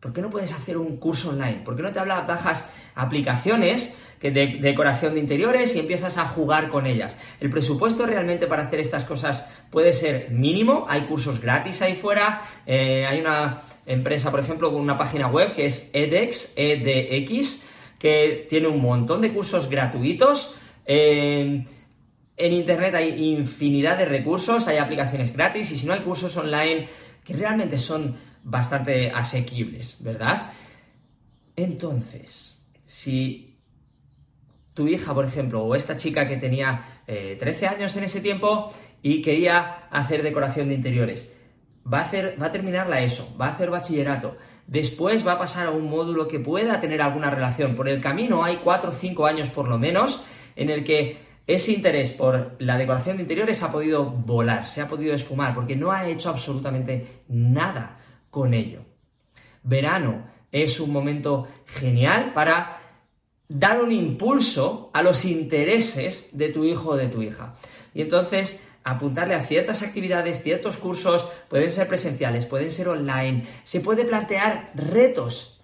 ¿por 0.00 0.12
qué 0.12 0.20
no 0.20 0.30
puedes 0.30 0.52
hacer 0.52 0.76
un 0.76 0.96
curso 0.96 1.30
online? 1.30 1.60
¿Por 1.64 1.76
qué 1.76 1.82
no 1.82 1.92
te 1.92 2.00
hablas, 2.00 2.26
bajas 2.26 2.68
aplicaciones 2.96 3.96
de, 4.20 4.58
decoración 4.60 5.14
de 5.14 5.20
interiores 5.20 5.76
y 5.76 5.80
empiezas 5.80 6.18
a 6.18 6.24
jugar 6.24 6.68
con 6.70 6.86
ellas? 6.86 7.16
El 7.38 7.50
presupuesto 7.50 8.06
realmente 8.06 8.46
para 8.46 8.64
hacer 8.64 8.80
estas 8.80 9.04
cosas 9.04 9.46
puede 9.70 9.92
ser 9.92 10.30
mínimo, 10.30 10.86
hay 10.88 11.02
cursos 11.02 11.40
gratis 11.40 11.82
ahí 11.82 11.94
fuera, 11.94 12.42
eh, 12.66 13.06
hay 13.06 13.20
una 13.20 13.62
empresa, 13.84 14.30
por 14.30 14.40
ejemplo, 14.40 14.72
con 14.72 14.80
una 14.80 14.98
página 14.98 15.28
web 15.28 15.54
que 15.54 15.66
es 15.66 15.90
edX, 15.92 16.54
EDX, 16.56 17.66
que 17.98 18.46
tiene 18.48 18.68
un 18.68 18.80
montón 18.80 19.20
de 19.20 19.32
cursos 19.32 19.68
gratuitos. 19.68 20.58
Eh, 20.86 21.64
en 22.38 22.52
Internet 22.52 22.94
hay 22.94 23.30
infinidad 23.30 23.98
de 23.98 24.06
recursos, 24.06 24.68
hay 24.68 24.78
aplicaciones 24.78 25.34
gratis 25.34 25.70
y 25.72 25.76
si 25.76 25.86
no 25.86 25.92
hay 25.92 26.00
cursos 26.00 26.36
online 26.36 26.88
que 27.24 27.34
realmente 27.34 27.78
son 27.78 28.16
bastante 28.46 29.10
asequibles, 29.10 29.96
¿verdad? 29.98 30.52
Entonces, 31.56 32.56
si 32.86 33.58
tu 34.72 34.86
hija, 34.86 35.12
por 35.12 35.24
ejemplo, 35.24 35.64
o 35.64 35.74
esta 35.74 35.96
chica 35.96 36.28
que 36.28 36.36
tenía 36.36 37.02
13 37.06 37.64
eh, 37.64 37.68
años 37.68 37.96
en 37.96 38.04
ese 38.04 38.20
tiempo 38.20 38.72
y 39.02 39.20
quería 39.20 39.88
hacer 39.90 40.22
decoración 40.22 40.68
de 40.68 40.74
interiores, 40.74 41.32
va 41.92 41.98
a, 41.98 42.02
hacer, 42.02 42.36
va 42.40 42.46
a 42.46 43.00
ESO, 43.00 43.36
va 43.36 43.46
a 43.46 43.50
hacer 43.50 43.70
bachillerato, 43.70 44.36
después 44.68 45.26
va 45.26 45.32
a 45.32 45.38
pasar 45.38 45.66
a 45.66 45.70
un 45.72 45.90
módulo 45.90 46.28
que 46.28 46.38
pueda 46.38 46.80
tener 46.80 47.02
alguna 47.02 47.30
relación. 47.30 47.74
Por 47.74 47.88
el 47.88 48.00
camino 48.00 48.44
hay 48.44 48.60
4 48.62 48.90
o 48.90 48.92
5 48.92 49.26
años 49.26 49.48
por 49.48 49.66
lo 49.66 49.76
menos 49.76 50.24
en 50.54 50.70
el 50.70 50.84
que 50.84 51.18
ese 51.48 51.72
interés 51.72 52.12
por 52.12 52.54
la 52.60 52.78
decoración 52.78 53.16
de 53.16 53.22
interiores 53.22 53.62
ha 53.64 53.72
podido 53.72 54.04
volar, 54.04 54.66
se 54.66 54.82
ha 54.82 54.88
podido 54.88 55.14
esfumar, 55.14 55.54
porque 55.54 55.74
no 55.74 55.90
ha 55.90 56.06
hecho 56.06 56.30
absolutamente 56.30 57.22
nada 57.28 57.98
con 58.30 58.54
ello. 58.54 58.80
Verano 59.62 60.26
es 60.52 60.80
un 60.80 60.92
momento 60.92 61.48
genial 61.66 62.32
para 62.32 62.80
dar 63.48 63.82
un 63.82 63.92
impulso 63.92 64.90
a 64.92 65.02
los 65.02 65.24
intereses 65.24 66.30
de 66.32 66.48
tu 66.48 66.64
hijo 66.64 66.90
o 66.90 66.96
de 66.96 67.08
tu 67.08 67.22
hija. 67.22 67.54
Y 67.94 68.02
entonces 68.02 68.64
apuntarle 68.84 69.34
a 69.34 69.42
ciertas 69.42 69.82
actividades, 69.82 70.42
ciertos 70.42 70.76
cursos, 70.76 71.26
pueden 71.48 71.72
ser 71.72 71.88
presenciales, 71.88 72.46
pueden 72.46 72.70
ser 72.70 72.88
online, 72.88 73.46
se 73.64 73.80
puede 73.80 74.04
plantear 74.04 74.70
retos 74.74 75.56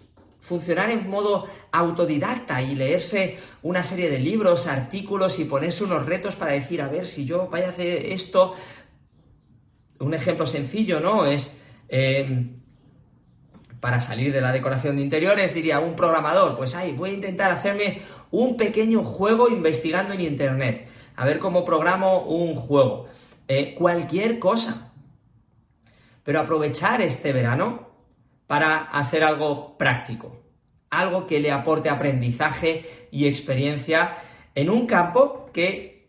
funcionar 0.43 0.91
en 0.91 1.09
modo 1.09 1.47
autodidacta 1.71 2.61
y 2.61 2.75
leerse 2.75 3.39
una 3.61 3.83
serie 3.83 4.09
de 4.09 4.19
libros, 4.19 4.67
artículos 4.67 5.39
y 5.39 5.45
ponerse 5.45 5.85
unos 5.85 6.05
retos 6.05 6.35
para 6.35 6.51
decir, 6.51 6.81
a 6.81 6.89
ver, 6.89 7.07
si 7.07 7.25
yo 7.25 7.47
vaya 7.47 7.67
a 7.67 7.69
hacer 7.69 8.05
esto, 8.07 8.53
un 9.99 10.13
ejemplo 10.13 10.45
sencillo, 10.45 10.99
¿no? 10.99 11.25
Es 11.25 11.57
para 13.79 14.01
salir 14.01 14.31
de 14.31 14.41
la 14.41 14.51
decoración 14.51 14.95
de 14.95 15.03
interiores, 15.03 15.53
diría 15.53 15.79
un 15.79 15.95
programador, 15.95 16.55
pues 16.55 16.73
ay, 16.73 16.93
voy 16.93 17.11
a 17.11 17.13
intentar 17.13 17.51
hacerme 17.51 18.01
un 18.31 18.57
pequeño 18.57 19.03
juego 19.03 19.49
investigando 19.49 20.13
en 20.13 20.21
internet, 20.21 20.87
a 21.15 21.25
ver 21.25 21.37
cómo 21.37 21.65
programo 21.65 22.21
un 22.23 22.55
juego, 22.55 23.07
eh, 23.47 23.75
cualquier 23.75 24.39
cosa. 24.39 24.93
Pero 26.23 26.39
aprovechar 26.39 27.01
este 27.01 27.33
verano 27.33 27.89
para 28.47 28.77
hacer 28.77 29.23
algo 29.23 29.77
práctico, 29.77 30.41
algo 30.89 31.27
que 31.27 31.39
le 31.39 31.51
aporte 31.51 31.89
aprendizaje 31.89 33.07
y 33.11 33.27
experiencia 33.27 34.15
en 34.55 34.69
un 34.69 34.87
campo 34.87 35.49
que 35.53 36.07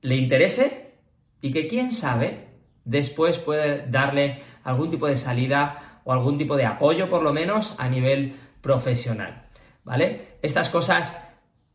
le 0.00 0.16
interese 0.16 0.94
y 1.40 1.52
que 1.52 1.68
quién 1.68 1.92
sabe 1.92 2.48
después 2.84 3.38
puede 3.38 3.86
darle 3.88 4.42
algún 4.64 4.90
tipo 4.90 5.06
de 5.06 5.16
salida 5.16 6.00
o 6.04 6.12
algún 6.12 6.38
tipo 6.38 6.56
de 6.56 6.66
apoyo 6.66 7.08
por 7.08 7.22
lo 7.22 7.32
menos 7.32 7.74
a 7.78 7.88
nivel 7.88 8.36
profesional, 8.60 9.46
¿vale? 9.84 10.36
Estas 10.42 10.68
cosas 10.68 11.28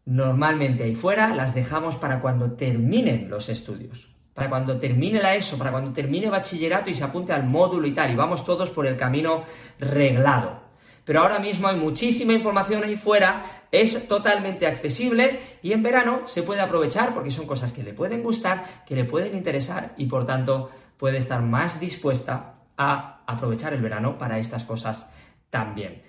normalmente 0.05 0.83
ahí 0.83 0.95
fuera 0.95 1.35
las 1.35 1.53
dejamos 1.53 1.95
para 1.95 2.19
cuando 2.19 2.53
terminen 2.53 3.29
los 3.29 3.49
estudios 3.49 4.17
para 4.37 4.51
cuando 4.51 4.77
termine 4.77 5.19
la 5.19 5.33
ESO, 5.33 5.57
para 5.57 5.71
cuando 5.71 5.91
termine 5.91 6.29
bachillerato 6.29 6.91
y 6.91 6.93
se 6.93 7.03
apunte 7.03 7.33
al 7.33 7.47
módulo 7.47 7.87
y 7.87 7.91
tal, 7.91 8.11
y 8.11 8.15
vamos 8.15 8.45
todos 8.45 8.69
por 8.69 8.85
el 8.85 8.95
camino 8.95 9.45
reglado. 9.79 10.59
Pero 11.03 11.21
ahora 11.21 11.39
mismo 11.39 11.67
hay 11.67 11.77
muchísima 11.77 12.33
información 12.33 12.83
ahí 12.83 12.97
fuera, 12.97 13.63
es 13.71 14.07
totalmente 14.07 14.67
accesible 14.67 15.39
y 15.63 15.71
en 15.71 15.81
verano 15.81 16.27
se 16.27 16.43
puede 16.43 16.61
aprovechar 16.61 17.15
porque 17.15 17.31
son 17.31 17.47
cosas 17.47 17.71
que 17.71 17.81
le 17.81 17.93
pueden 17.93 18.21
gustar, 18.21 18.83
que 18.85 18.93
le 18.93 19.05
pueden 19.05 19.35
interesar 19.35 19.95
y 19.97 20.05
por 20.05 20.27
tanto 20.27 20.69
puede 20.97 21.17
estar 21.17 21.41
más 21.41 21.79
dispuesta 21.79 22.56
a 22.77 23.23
aprovechar 23.25 23.73
el 23.73 23.81
verano 23.81 24.17
para 24.17 24.39
estas 24.39 24.63
cosas 24.63 25.11
también. 25.49 26.03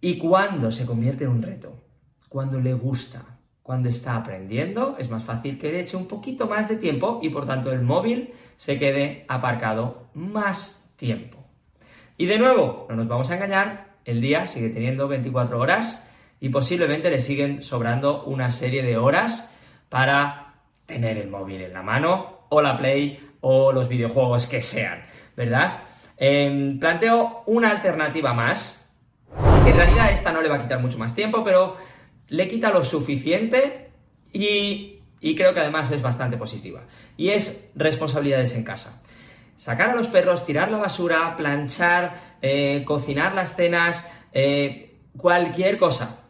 ¿Y 0.00 0.18
cuándo 0.18 0.72
se 0.72 0.86
convierte 0.86 1.24
en 1.24 1.30
un 1.30 1.42
reto? 1.42 1.82
Cuando 2.28 2.58
le 2.60 2.74
gusta, 2.74 3.22
cuando 3.62 3.88
está 3.88 4.16
aprendiendo, 4.16 4.96
es 4.98 5.08
más 5.08 5.24
fácil 5.24 5.58
que 5.58 5.72
le 5.72 5.80
eche 5.80 5.96
un 5.96 6.08
poquito 6.08 6.46
más 6.46 6.68
de 6.68 6.76
tiempo 6.76 7.20
y 7.22 7.30
por 7.30 7.46
tanto 7.46 7.72
el 7.72 7.80
móvil 7.80 8.34
se 8.56 8.78
quede 8.78 9.24
aparcado 9.28 10.08
más 10.14 10.92
tiempo. 10.96 11.38
Y 12.16 12.26
de 12.26 12.38
nuevo, 12.38 12.86
no 12.88 12.96
nos 12.96 13.08
vamos 13.08 13.30
a 13.30 13.36
engañar, 13.36 13.94
el 14.04 14.20
día 14.20 14.46
sigue 14.46 14.68
teniendo 14.68 15.08
24 15.08 15.58
horas 15.58 16.06
y 16.40 16.50
posiblemente 16.50 17.10
le 17.10 17.20
siguen 17.20 17.62
sobrando 17.62 18.24
una 18.24 18.50
serie 18.50 18.82
de 18.82 18.98
horas 18.98 19.54
para 19.88 20.56
tener 20.86 21.16
el 21.16 21.30
móvil 21.30 21.62
en 21.62 21.72
la 21.72 21.82
mano 21.82 22.40
o 22.50 22.60
la 22.60 22.76
Play 22.76 23.36
o 23.40 23.72
los 23.72 23.88
videojuegos 23.88 24.46
que 24.46 24.62
sean, 24.62 25.06
¿verdad? 25.36 25.80
Em, 26.16 26.78
planteo 26.78 27.42
una 27.46 27.70
alternativa 27.70 28.32
más, 28.32 28.92
que 29.64 29.70
en 29.70 29.76
realidad 29.76 30.12
esta 30.12 30.32
no 30.32 30.42
le 30.42 30.48
va 30.48 30.56
a 30.56 30.62
quitar 30.62 30.80
mucho 30.80 30.98
más 30.98 31.14
tiempo, 31.14 31.42
pero 31.42 31.76
le 32.28 32.48
quita 32.48 32.70
lo 32.70 32.84
suficiente 32.84 33.90
y, 34.32 35.00
creo 35.20 35.54
que 35.54 35.60
además 35.60 35.90
es 35.90 36.02
bastante 36.02 36.36
positiva. 36.36 36.82
Y 37.16 37.30
es 37.30 37.70
responsabilidades 37.74 38.54
en 38.54 38.64
casa. 38.64 39.02
Sacar 39.56 39.90
a 39.90 39.94
los 39.94 40.08
perros, 40.08 40.44
tirar 40.44 40.70
la 40.70 40.78
basura, 40.78 41.36
planchar, 41.36 42.36
eh, 42.42 42.84
cocinar 42.84 43.34
las 43.34 43.56
cenas, 43.56 44.10
eh, 44.32 44.96
cualquier 45.16 45.78
cosa. 45.78 46.24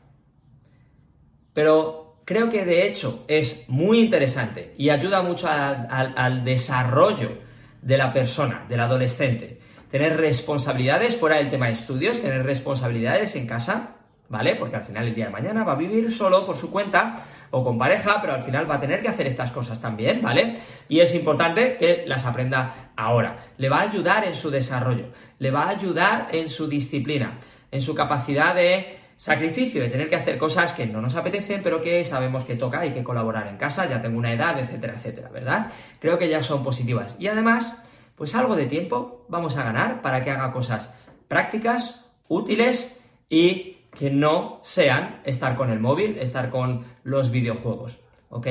Pero 1.53 2.21
creo 2.25 2.51
que 2.51 2.65
de 2.65 2.87
hecho 2.87 3.25
es 3.29 3.69
muy 3.69 4.01
interesante 4.01 4.75
y 4.79 4.91
ayuda 4.91 5.23
mucho 5.23 5.49
al 5.49 6.45
desarrollo 6.45 7.44
de 7.85 7.99
la 7.99 8.13
persona, 8.13 8.65
del 8.69 8.81
adolescente. 8.81 9.61
Tener 9.91 10.17
responsabilidades 10.17 11.17
fuera 11.17 11.37
del 11.37 11.51
tema 11.51 11.67
de 11.67 11.73
estudios, 11.73 12.21
tener 12.21 12.45
responsabilidades 12.45 13.37
en 13.37 13.47
casa, 13.47 13.97
¿vale? 14.29 14.57
Porque 14.57 14.77
al 14.77 14.83
final 14.83 15.07
el 15.07 15.15
día 15.15 15.27
de 15.27 15.31
mañana 15.31 15.65
va 15.65 15.73
a 15.73 15.77
vivir 15.77 16.11
solo 16.11 16.47
por 16.47 16.57
su 16.57 16.71
cuenta 16.71 17.23
o 17.51 17.63
con 17.63 17.79
pareja, 17.79 18.21
pero 18.21 18.33
al 18.33 18.43
final 18.43 18.69
va 18.69 18.77
a 18.77 18.81
tener 18.81 19.01
que 19.01 19.09
hacer 19.09 19.27
estas 19.27 19.51
cosas 19.53 19.81
también, 19.81 20.23
¿vale? 20.23 20.57
Y 20.89 21.01
es 21.01 21.15
importante 21.15 21.77
que 21.77 22.05
las 22.07 22.25
aprenda 22.25 22.91
ahora. 22.97 23.37
Le 23.59 23.69
va 23.69 23.79
a 23.79 23.83
ayudar 23.83 24.25
en 24.25 24.35
su 24.35 24.51
desarrollo, 24.51 25.11
le 25.39 25.51
va 25.51 25.65
a 25.65 25.69
ayudar 25.69 26.29
en 26.33 26.49
su 26.49 26.67
disciplina, 26.67 27.39
en 27.71 27.83
su 27.83 27.95
capacidad 27.95 28.55
de 28.55 28.99
sacrificio, 29.17 29.83
de 29.83 29.89
tener 29.89 30.09
que 30.09 30.17
hacer 30.17 30.39
cosas 30.39 30.73
que 30.73 30.87
no 30.87 31.01
nos 31.01 31.17
apetecen, 31.17 31.63
pero 31.63 31.81
que 31.81 32.05
sabemos 32.05 32.45
que 32.45 32.57
toca 32.57 32.85
y 32.85 32.93
que 32.93 33.03
colaborar 33.03 33.47
en 33.49 33.57
casa, 33.57 33.89
ya 33.89 34.03
tengo 34.03 34.19
una 34.19 34.33
edad, 34.33 34.59
etcétera, 34.59 34.95
etcétera, 34.97 35.29
¿verdad? 35.31 35.73
Creo 36.01 36.19
que 36.19 36.29
ya 36.29 36.43
son 36.43 36.65
positivas. 36.65 37.17
Y 37.19 37.29
además, 37.29 37.85
pues 38.17 38.35
algo 38.35 38.57
de 38.57 38.67
tiempo 38.67 39.27
vamos 39.29 39.57
a 39.57 39.65
ganar 39.65 40.03
para 40.03 40.21
que 40.21 40.31
haga 40.31 40.53
cosas 40.53 40.95
prácticas, 41.29 42.13
útiles 42.29 43.01
y 43.29 43.75
que 43.97 44.11
no 44.11 44.61
sean 44.63 45.21
estar 45.25 45.57
con 45.57 45.71
el 45.71 45.81
móvil, 45.81 46.19
estar 46.19 46.51
con 46.51 46.85
los 47.05 47.31
videojuegos, 47.31 48.01
¿ok? 48.29 48.49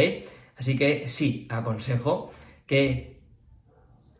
Así 0.58 0.78
que 0.78 1.08
sí, 1.08 1.48
aconsejo 1.50 2.32
que 2.66 3.22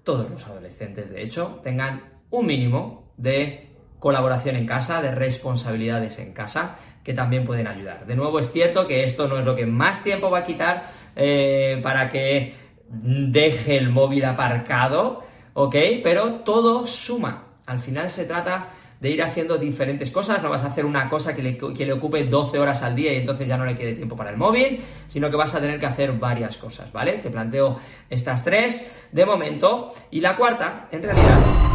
todos 0.04 0.30
los 0.30 0.46
adolescentes, 0.46 1.12
de 1.12 1.24
hecho, 1.24 1.62
tengan 1.64 2.22
un 2.30 2.46
mínimo 2.46 3.14
de 3.18 3.73
colaboración 4.04 4.58
en 4.58 4.66
casa, 4.66 5.02
de 5.02 5.12
responsabilidades 5.12 6.20
en 6.20 6.34
casa, 6.34 6.76
que 7.06 7.14
también 7.14 7.46
pueden 7.46 7.68
ayudar. 7.68 8.06
De 8.06 8.18
nuevo, 8.18 8.38
es 8.38 8.52
cierto 8.52 8.86
que 8.86 9.06
esto 9.06 9.30
no 9.30 9.40
es 9.40 9.46
lo 9.46 9.56
que 9.56 9.66
más 9.66 10.04
tiempo 10.04 10.30
va 10.30 10.40
a 10.40 10.46
quitar, 10.46 10.92
eh, 11.16 11.80
para 11.82 12.10
que 12.10 12.54
deje 12.90 13.78
el 13.78 13.90
móvil 13.90 14.26
aparcado, 14.26 15.24
¿ok? 15.54 15.76
Pero 16.04 16.34
todo 16.42 16.86
suma. 16.86 17.46
Al 17.66 17.80
final 17.80 18.10
se 18.10 18.26
trata 18.26 18.68
de 19.00 19.10
ir 19.10 19.24
haciendo 19.24 19.58
diferentes 19.58 20.12
cosas, 20.12 20.44
no 20.44 20.50
vas 20.50 20.66
a 20.66 20.68
hacer 20.68 20.86
una 20.86 21.08
cosa 21.10 21.34
que 21.34 21.42
le, 21.42 21.58
que 21.58 21.86
le, 21.86 21.94
ocupe 21.94 22.26
12 22.26 22.60
horas 22.60 22.84
al 22.84 22.96
día 22.98 23.14
y 23.14 23.18
entonces 23.18 23.48
ya 23.48 23.56
no 23.56 23.66
le 23.66 23.78
quede 23.78 23.94
tiempo 23.94 24.18
para 24.18 24.32
el 24.32 24.38
móvil, 24.38 24.82
sino 25.08 25.30
que 25.30 25.38
vas 25.38 25.56
a 25.56 25.62
tener 25.62 25.80
que 25.80 25.86
hacer 25.86 26.12
varias 26.12 26.58
cosas, 26.58 26.92
¿vale? 26.92 27.20
Te 27.20 27.30
planteo 27.30 27.80
estas 28.10 28.44
tres 28.44 29.08
de 29.14 29.26
momento 29.26 29.94
y 30.12 30.20
la 30.20 30.36
cuarta, 30.36 30.90
en 30.92 31.04
realidad, 31.04 31.73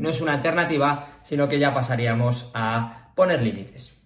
no 0.00 0.08
es 0.08 0.20
una 0.20 0.34
alternativa, 0.34 1.20
sino 1.22 1.48
que 1.48 1.58
ya 1.58 1.72
pasaríamos 1.72 2.50
a 2.54 3.12
poner 3.14 3.42
límites. 3.42 3.96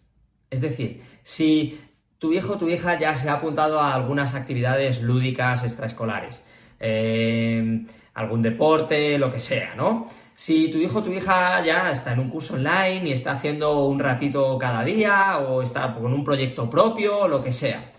Es 0.50 0.60
decir, 0.60 1.02
si 1.22 1.80
tu 2.18 2.32
hijo 2.32 2.54
o 2.54 2.58
tu 2.58 2.68
hija 2.68 2.98
ya 2.98 3.14
se 3.16 3.30
ha 3.30 3.34
apuntado 3.34 3.80
a 3.80 3.94
algunas 3.94 4.34
actividades 4.34 5.02
lúdicas 5.02 5.64
extraescolares, 5.64 6.42
eh, 6.80 7.86
algún 8.14 8.42
deporte, 8.42 9.18
lo 9.18 9.30
que 9.32 9.40
sea, 9.40 9.74
¿no? 9.76 10.08
Si 10.34 10.68
tu 10.68 10.78
hijo 10.78 10.98
o 10.98 11.02
tu 11.02 11.12
hija 11.12 11.64
ya 11.64 11.92
está 11.92 12.12
en 12.12 12.18
un 12.18 12.28
curso 12.28 12.54
online 12.54 13.08
y 13.08 13.12
está 13.12 13.32
haciendo 13.32 13.86
un 13.86 14.00
ratito 14.00 14.58
cada 14.58 14.82
día 14.82 15.38
o 15.38 15.62
está 15.62 15.94
con 15.94 16.12
un 16.12 16.24
proyecto 16.24 16.68
propio 16.68 17.28
lo 17.28 17.42
que 17.42 17.52
sea. 17.52 17.92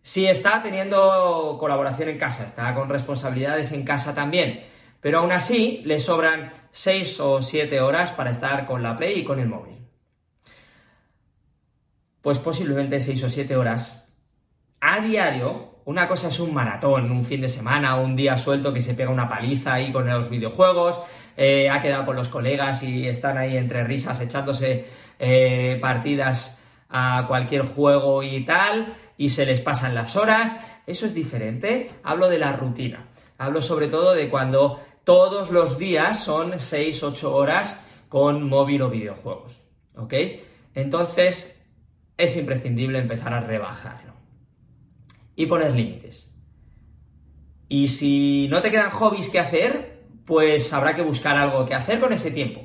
Si 0.00 0.26
está 0.26 0.62
teniendo 0.62 1.56
colaboración 1.58 2.08
en 2.08 2.18
casa, 2.18 2.44
está 2.44 2.72
con 2.72 2.88
responsabilidades 2.88 3.72
en 3.72 3.84
casa 3.84 4.14
también, 4.14 4.60
pero 5.00 5.18
aún 5.18 5.32
así 5.32 5.82
le 5.84 5.98
sobran 5.98 6.52
6 6.76 7.20
o 7.20 7.40
7 7.40 7.80
horas 7.80 8.12
para 8.12 8.30
estar 8.30 8.66
con 8.66 8.82
la 8.82 8.98
Play 8.98 9.20
y 9.20 9.24
con 9.24 9.40
el 9.40 9.48
móvil. 9.48 9.78
Pues 12.20 12.38
posiblemente 12.38 13.00
6 13.00 13.24
o 13.24 13.30
7 13.30 13.56
horas 13.56 14.06
a 14.82 15.00
diario 15.00 15.80
una 15.86 16.06
cosa 16.06 16.28
es 16.28 16.38
un 16.38 16.52
maratón, 16.52 17.10
un 17.10 17.24
fin 17.24 17.40
de 17.40 17.48
semana, 17.48 17.96
un 17.96 18.14
día 18.14 18.36
suelto 18.36 18.74
que 18.74 18.82
se 18.82 18.94
pega 18.94 19.08
una 19.08 19.26
paliza 19.26 19.72
ahí 19.72 19.90
con 19.90 20.06
los 20.06 20.28
videojuegos, 20.28 21.00
eh, 21.36 21.70
ha 21.70 21.80
quedado 21.80 22.04
con 22.04 22.16
los 22.16 22.28
colegas 22.28 22.82
y 22.82 23.08
están 23.08 23.38
ahí 23.38 23.56
entre 23.56 23.84
risas 23.84 24.20
echándose 24.20 24.86
eh, 25.18 25.78
partidas 25.80 26.60
a 26.90 27.24
cualquier 27.26 27.62
juego 27.62 28.22
y 28.22 28.44
tal, 28.44 28.94
y 29.16 29.30
se 29.30 29.46
les 29.46 29.60
pasan 29.62 29.94
las 29.94 30.16
horas. 30.16 30.60
Eso 30.86 31.06
es 31.06 31.14
diferente. 31.14 31.90
Hablo 32.02 32.28
de 32.28 32.38
la 32.38 32.52
rutina. 32.52 33.06
Hablo 33.38 33.62
sobre 33.62 33.88
todo 33.88 34.12
de 34.12 34.28
cuando 34.28 34.80
todos 35.06 35.52
los 35.52 35.78
días 35.78 36.24
son 36.24 36.54
6-8 36.54 37.22
horas 37.30 37.86
con 38.08 38.42
móvil 38.42 38.82
o 38.82 38.90
videojuegos. 38.90 39.62
¿Ok? 39.94 40.12
Entonces, 40.74 41.64
es 42.18 42.36
imprescindible 42.36 42.98
empezar 42.98 43.32
a 43.32 43.40
rebajarlo 43.40 44.14
y 45.36 45.46
poner 45.46 45.74
límites. 45.74 46.34
Y 47.68 47.86
si 47.86 48.48
no 48.50 48.60
te 48.60 48.72
quedan 48.72 48.90
hobbies 48.90 49.28
que 49.28 49.38
hacer, 49.38 50.02
pues 50.24 50.72
habrá 50.72 50.96
que 50.96 51.02
buscar 51.02 51.36
algo 51.36 51.64
que 51.64 51.74
hacer 51.74 52.00
con 52.00 52.12
ese 52.12 52.32
tiempo. 52.32 52.62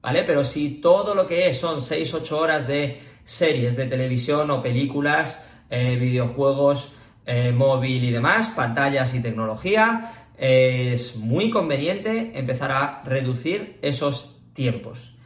¿Vale? 0.00 0.22
Pero 0.22 0.44
si 0.44 0.80
todo 0.80 1.12
lo 1.12 1.26
que 1.26 1.48
es 1.48 1.58
son 1.58 1.80
6-8 1.80 2.32
horas 2.32 2.68
de 2.68 3.02
series 3.24 3.76
de 3.76 3.86
televisión 3.86 4.48
o 4.52 4.62
películas, 4.62 5.50
eh, 5.68 5.96
videojuegos, 5.96 6.94
eh, 7.26 7.50
móvil 7.50 8.04
y 8.04 8.12
demás, 8.12 8.50
pantallas 8.50 9.12
y 9.14 9.22
tecnología, 9.22 10.23
es 10.36 11.16
muy 11.16 11.50
conveniente 11.50 12.38
empezar 12.38 12.72
a 12.72 13.02
reducir 13.04 13.78
esos 13.82 14.40
tiempos. 14.52 15.16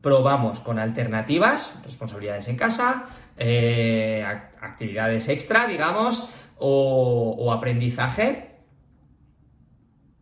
Probamos 0.00 0.60
con 0.60 0.78
alternativas, 0.78 1.82
responsabilidades 1.84 2.48
en 2.48 2.56
casa, 2.56 3.06
eh, 3.36 4.24
actividades 4.60 5.28
extra, 5.28 5.66
digamos, 5.66 6.28
o, 6.58 7.52
aprendizaje. 7.52 8.50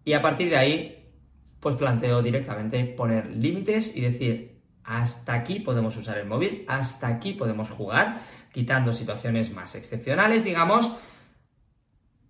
Y 0.04 0.12
a 0.14 0.22
partir 0.22 0.50
de 0.50 0.56
ahí, 0.56 1.12
pues 1.60 1.76
planteo 1.76 2.22
directamente 2.22 2.84
poner 2.84 3.26
límites 3.36 3.96
y 3.96 4.00
decir, 4.00 4.62
hasta 4.84 5.34
aquí 5.34 5.60
podemos 5.60 5.96
usar 5.96 6.18
el 6.18 6.26
móvil, 6.26 6.64
hasta 6.66 7.06
aquí 7.06 7.34
podemos 7.34 7.70
jugar, 7.70 8.22
quitando 8.52 8.92
situaciones 8.92 9.52
más 9.52 9.74
excepcionales, 9.74 10.44
digamos, 10.44 10.92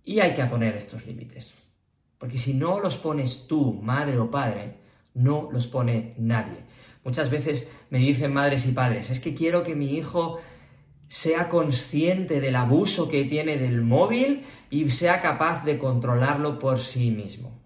y 0.03 0.19
hay 0.19 0.35
que 0.35 0.43
poner 0.45 0.75
estos 0.75 1.05
límites. 1.07 1.53
Porque 2.23 2.39
si 2.39 2.53
no 2.53 2.79
los 2.79 2.95
pones 2.95 3.47
tú, 3.47 3.81
madre 3.83 4.17
o 4.17 4.31
padre, 4.31 4.75
no 5.13 5.49
los 5.51 5.67
pone 5.67 6.13
nadie. 6.17 6.59
Muchas 7.03 7.29
veces 7.29 7.69
me 7.89 7.97
dicen 7.97 8.31
madres 8.31 8.65
y 8.65 8.71
padres, 8.71 9.09
es 9.09 9.19
que 9.19 9.35
quiero 9.35 9.61
que 9.61 9.75
mi 9.75 9.97
hijo 9.97 10.39
sea 11.09 11.49
consciente 11.49 12.39
del 12.39 12.55
abuso 12.55 13.09
que 13.09 13.25
tiene 13.25 13.57
del 13.57 13.81
móvil 13.81 14.45
y 14.69 14.89
sea 14.89 15.19
capaz 15.19 15.65
de 15.65 15.77
controlarlo 15.77 16.59
por 16.59 16.79
sí 16.79 17.11
mismo. 17.11 17.59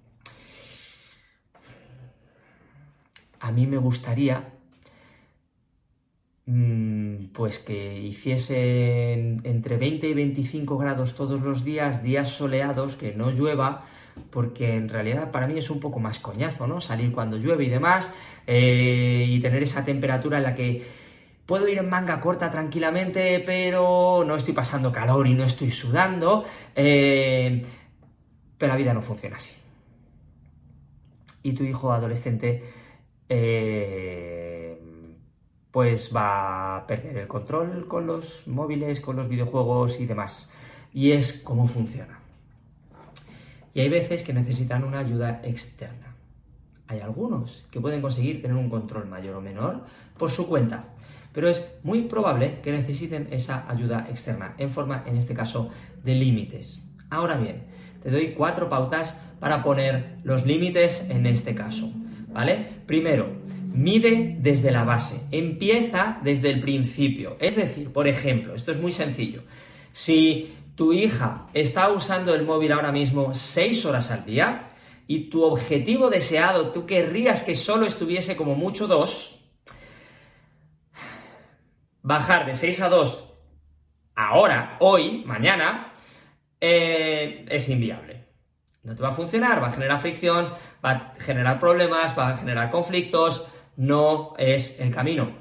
A 3.40 3.52
mí 3.52 3.68
me 3.68 3.78
gustaría 3.78 4.56
mm, 6.48 7.26
pues 7.26 7.60
que 7.60 8.00
hiciese 8.00 9.14
entre 9.44 9.78
20 9.78 10.10
y 10.10 10.14
25 10.16 10.80
grados 10.80 11.14
todos 11.14 11.42
los 11.42 11.64
días, 11.64 12.02
días 12.02 12.30
soleados, 12.30 12.96
que 12.96 13.14
no 13.14 13.30
llueva, 13.30 13.86
porque 14.30 14.76
en 14.76 14.90
realidad 14.90 15.32
para 15.32 15.48
mí 15.48 15.58
es 15.58 15.70
un 15.70 15.80
poco 15.80 16.00
más 16.00 16.20
coñazo, 16.20 16.68
¿no? 16.68 16.82
Salir 16.82 17.12
cuando 17.12 17.38
llueve 17.38 17.66
y 17.66 17.70
demás, 17.70 18.14
eh, 18.46 19.26
y 19.28 19.40
tener 19.40 19.64
esa 19.64 19.84
temperatura 19.86 20.38
en 20.38 20.44
la 20.44 20.56
que 20.56 20.98
Puedo 21.48 21.66
ir 21.70 21.78
en 21.78 21.90
manga 21.90 22.20
corta 22.20 22.52
tranquilamente, 22.52 23.40
pero 23.40 24.26
no 24.28 24.36
estoy 24.36 24.54
pasando 24.54 24.92
calor 24.92 25.26
y 25.28 25.34
no 25.34 25.46
estoy 25.46 25.72
sudando. 25.72 26.44
Eh, 26.76 27.66
pero 28.58 28.74
la 28.74 28.78
vida 28.78 28.94
no 28.94 29.02
funciona 29.02 29.38
así. 29.38 29.56
Y 31.44 31.54
tu 31.54 31.64
hijo 31.64 31.94
adolescente, 31.94 32.66
eh, 33.30 34.78
pues 35.72 36.14
va 36.14 36.80
a 36.80 36.86
perder 36.86 37.18
el 37.18 37.28
control 37.30 37.88
con 37.88 38.08
los 38.08 38.46
móviles, 38.46 39.00
con 39.00 39.16
los 39.16 39.30
videojuegos 39.30 40.02
y 40.02 40.06
demás. 40.06 40.52
Y 40.94 41.14
es 41.14 41.44
cómo 41.44 41.66
funciona. 41.70 42.17
Y 43.78 43.82
hay 43.82 43.90
veces 43.90 44.24
que 44.24 44.34
necesitan 44.34 44.84
una 44.84 44.98
ayuda 44.98 45.40
externa. 45.44 46.16
Hay 46.88 47.00
algunos 47.00 47.64
que 47.70 47.80
pueden 47.80 48.02
conseguir 48.02 48.42
tener 48.42 48.58
un 48.58 48.70
control 48.70 49.06
mayor 49.06 49.36
o 49.36 49.42
menor 49.42 49.86
por 50.18 50.32
su 50.32 50.48
cuenta 50.48 50.84
pero 51.38 51.50
es 51.50 51.80
muy 51.84 52.02
probable 52.02 52.62
que 52.64 52.72
necesiten 52.72 53.28
esa 53.30 53.70
ayuda 53.70 54.08
externa 54.10 54.56
en 54.58 54.72
forma, 54.72 55.04
en 55.06 55.18
este 55.18 55.36
caso, 55.36 55.72
de 56.04 56.16
límites. 56.16 56.84
Ahora 57.12 57.38
bien, 57.38 57.62
te 58.02 58.10
doy 58.10 58.30
cuatro 58.30 58.70
pautas 58.70 59.22
para 59.40 59.62
poner 59.62 60.16
los 60.24 60.48
límites 60.48 61.08
en 61.12 61.28
este 61.28 61.54
caso, 61.54 61.94
¿vale? 62.34 62.66
Primero, 62.88 63.28
mide 63.72 64.36
desde 64.40 64.72
la 64.72 64.84
base, 64.84 65.28
empieza 65.30 66.18
desde 66.24 66.50
el 66.50 66.60
principio. 66.60 67.38
Es 67.40 67.56
decir, 67.56 67.94
por 67.94 68.08
ejemplo, 68.08 68.56
esto 68.56 68.72
es 68.72 68.82
muy 68.82 68.92
sencillo. 68.92 69.44
Si 69.94 70.56
tu 70.78 70.94
hija 70.94 71.48
está 71.54 71.90
usando 71.90 72.34
el 72.36 72.46
móvil 72.46 72.72
ahora 72.72 72.92
mismo 72.92 73.34
seis 73.34 73.84
horas 73.84 74.12
al 74.12 74.26
día 74.26 74.70
y 75.08 75.30
tu 75.30 75.44
objetivo 75.44 76.10
deseado, 76.10 76.72
tú 76.72 76.86
querrías 76.86 77.42
que 77.42 77.56
solo 77.56 77.88
estuviese 77.88 78.38
como 78.38 78.56
mucho 78.56 78.88
dos, 78.88 79.44
bajar 82.04 82.46
de 82.46 82.56
6 82.56 82.82
a 82.82 82.90
2 82.90 83.34
ahora, 84.16 84.78
hoy, 84.80 85.24
mañana, 85.26 85.94
eh, 86.60 87.46
es 87.50 87.70
inviable. 87.70 88.26
No 88.84 88.96
te 88.96 89.04
va 89.04 89.10
a 89.10 89.14
funcionar, 89.14 89.62
va 89.62 89.70
a 89.70 89.74
generar 89.74 90.00
fricción, 90.00 90.54
va 90.84 90.92
a 90.92 91.14
generar 91.20 91.60
problemas, 91.60 92.18
va 92.18 92.30
a 92.30 92.38
generar 92.38 92.72
conflictos, 92.72 93.48
no 93.76 94.34
es 94.38 94.80
el 94.80 94.94
camino. 94.94 95.32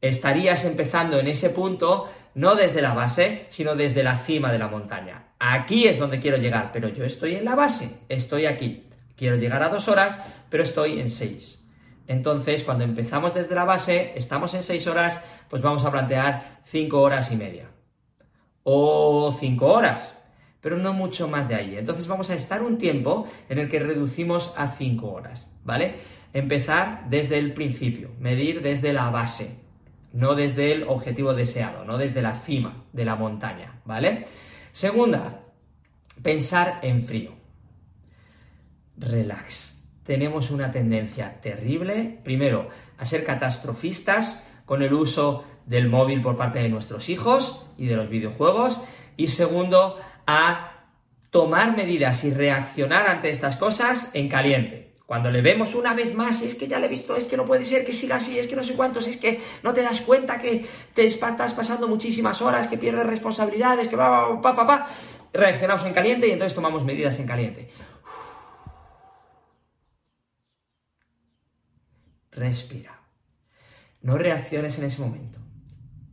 Estarías 0.00 0.64
empezando 0.64 1.18
en 1.18 1.28
ese 1.28 1.50
punto 1.50 2.08
no 2.34 2.54
desde 2.54 2.82
la 2.82 2.94
base, 2.94 3.46
sino 3.48 3.74
desde 3.74 4.02
la 4.02 4.16
cima 4.16 4.52
de 4.52 4.58
la 4.58 4.68
montaña. 4.68 5.28
Aquí 5.38 5.86
es 5.86 5.98
donde 5.98 6.20
quiero 6.20 6.36
llegar, 6.36 6.70
pero 6.72 6.88
yo 6.88 7.04
estoy 7.04 7.34
en 7.34 7.44
la 7.44 7.54
base, 7.54 8.00
estoy 8.08 8.46
aquí. 8.46 8.88
Quiero 9.16 9.36
llegar 9.36 9.62
a 9.62 9.68
dos 9.68 9.88
horas, 9.88 10.18
pero 10.48 10.62
estoy 10.62 11.00
en 11.00 11.10
seis. 11.10 11.62
Entonces, 12.06 12.64
cuando 12.64 12.84
empezamos 12.84 13.34
desde 13.34 13.54
la 13.54 13.64
base, 13.64 14.12
estamos 14.16 14.54
en 14.54 14.62
6 14.62 14.86
horas, 14.88 15.22
pues 15.48 15.62
vamos 15.62 15.84
a 15.84 15.90
plantear 15.90 16.60
5 16.64 17.00
horas 17.00 17.30
y 17.32 17.36
media. 17.36 17.70
O 18.64 19.34
5 19.38 19.66
horas, 19.66 20.18
pero 20.60 20.76
no 20.76 20.92
mucho 20.92 21.28
más 21.28 21.48
de 21.48 21.54
ahí. 21.54 21.76
Entonces 21.76 22.06
vamos 22.06 22.30
a 22.30 22.34
estar 22.34 22.62
un 22.62 22.78
tiempo 22.78 23.26
en 23.48 23.58
el 23.58 23.68
que 23.68 23.78
reducimos 23.78 24.54
a 24.56 24.68
5 24.68 25.10
horas, 25.10 25.48
¿vale? 25.64 25.94
Empezar 26.32 27.06
desde 27.08 27.38
el 27.38 27.52
principio, 27.52 28.10
medir 28.18 28.62
desde 28.62 28.92
la 28.92 29.10
base, 29.10 29.61
no 30.12 30.34
desde 30.34 30.72
el 30.72 30.84
objetivo 30.84 31.34
deseado, 31.34 31.84
no 31.84 31.98
desde 31.98 32.22
la 32.22 32.34
cima 32.34 32.84
de 32.92 33.04
la 33.04 33.16
montaña, 33.16 33.80
¿vale? 33.84 34.26
Segunda, 34.72 35.40
pensar 36.22 36.80
en 36.82 37.02
frío. 37.02 37.32
Relax 38.96 39.72
tenemos 40.04 40.50
una 40.50 40.70
tendencia 40.70 41.40
terrible, 41.40 42.18
primero, 42.24 42.68
a 42.98 43.06
ser 43.06 43.24
catastrofistas 43.24 44.46
con 44.66 44.82
el 44.82 44.92
uso 44.92 45.44
del 45.66 45.88
móvil 45.88 46.20
por 46.20 46.36
parte 46.36 46.58
de 46.58 46.68
nuestros 46.68 47.08
hijos 47.08 47.66
y 47.78 47.86
de 47.86 47.96
los 47.96 48.08
videojuegos, 48.08 48.82
y 49.16 49.28
segundo, 49.28 49.98
a 50.26 50.86
tomar 51.30 51.76
medidas 51.76 52.24
y 52.24 52.34
reaccionar 52.34 53.06
ante 53.06 53.30
estas 53.30 53.56
cosas 53.56 54.10
en 54.14 54.28
caliente. 54.28 54.91
Cuando 55.12 55.30
le 55.30 55.42
vemos 55.42 55.74
una 55.74 55.92
vez 55.92 56.14
más, 56.14 56.40
es 56.40 56.54
que 56.54 56.66
ya 56.66 56.78
le 56.78 56.86
he 56.86 56.88
visto, 56.88 57.14
es 57.14 57.24
que 57.24 57.36
no 57.36 57.44
puede 57.44 57.66
ser 57.66 57.84
que 57.84 57.92
siga 57.92 58.16
así, 58.16 58.38
es 58.38 58.48
que 58.48 58.56
no 58.56 58.64
sé 58.64 58.72
cuántos, 58.72 59.06
es 59.06 59.18
que 59.18 59.42
no 59.62 59.74
te 59.74 59.82
das 59.82 60.00
cuenta 60.00 60.40
que 60.40 60.66
te 60.94 61.04
estás 61.04 61.52
pasando 61.52 61.86
muchísimas 61.86 62.40
horas, 62.40 62.66
que 62.66 62.78
pierdes 62.78 63.04
responsabilidades, 63.04 63.88
que 63.88 63.96
va, 63.96 64.40
pa, 64.40 64.54
pa, 64.54 64.66
pa, 64.66 64.88
reaccionamos 65.34 65.84
en 65.84 65.92
caliente 65.92 66.28
y 66.28 66.30
entonces 66.30 66.54
tomamos 66.54 66.86
medidas 66.86 67.20
en 67.20 67.26
caliente. 67.26 67.70
Respira. 72.30 72.98
No 74.00 74.16
reacciones 74.16 74.78
en 74.78 74.86
ese 74.86 75.02
momento. 75.02 75.38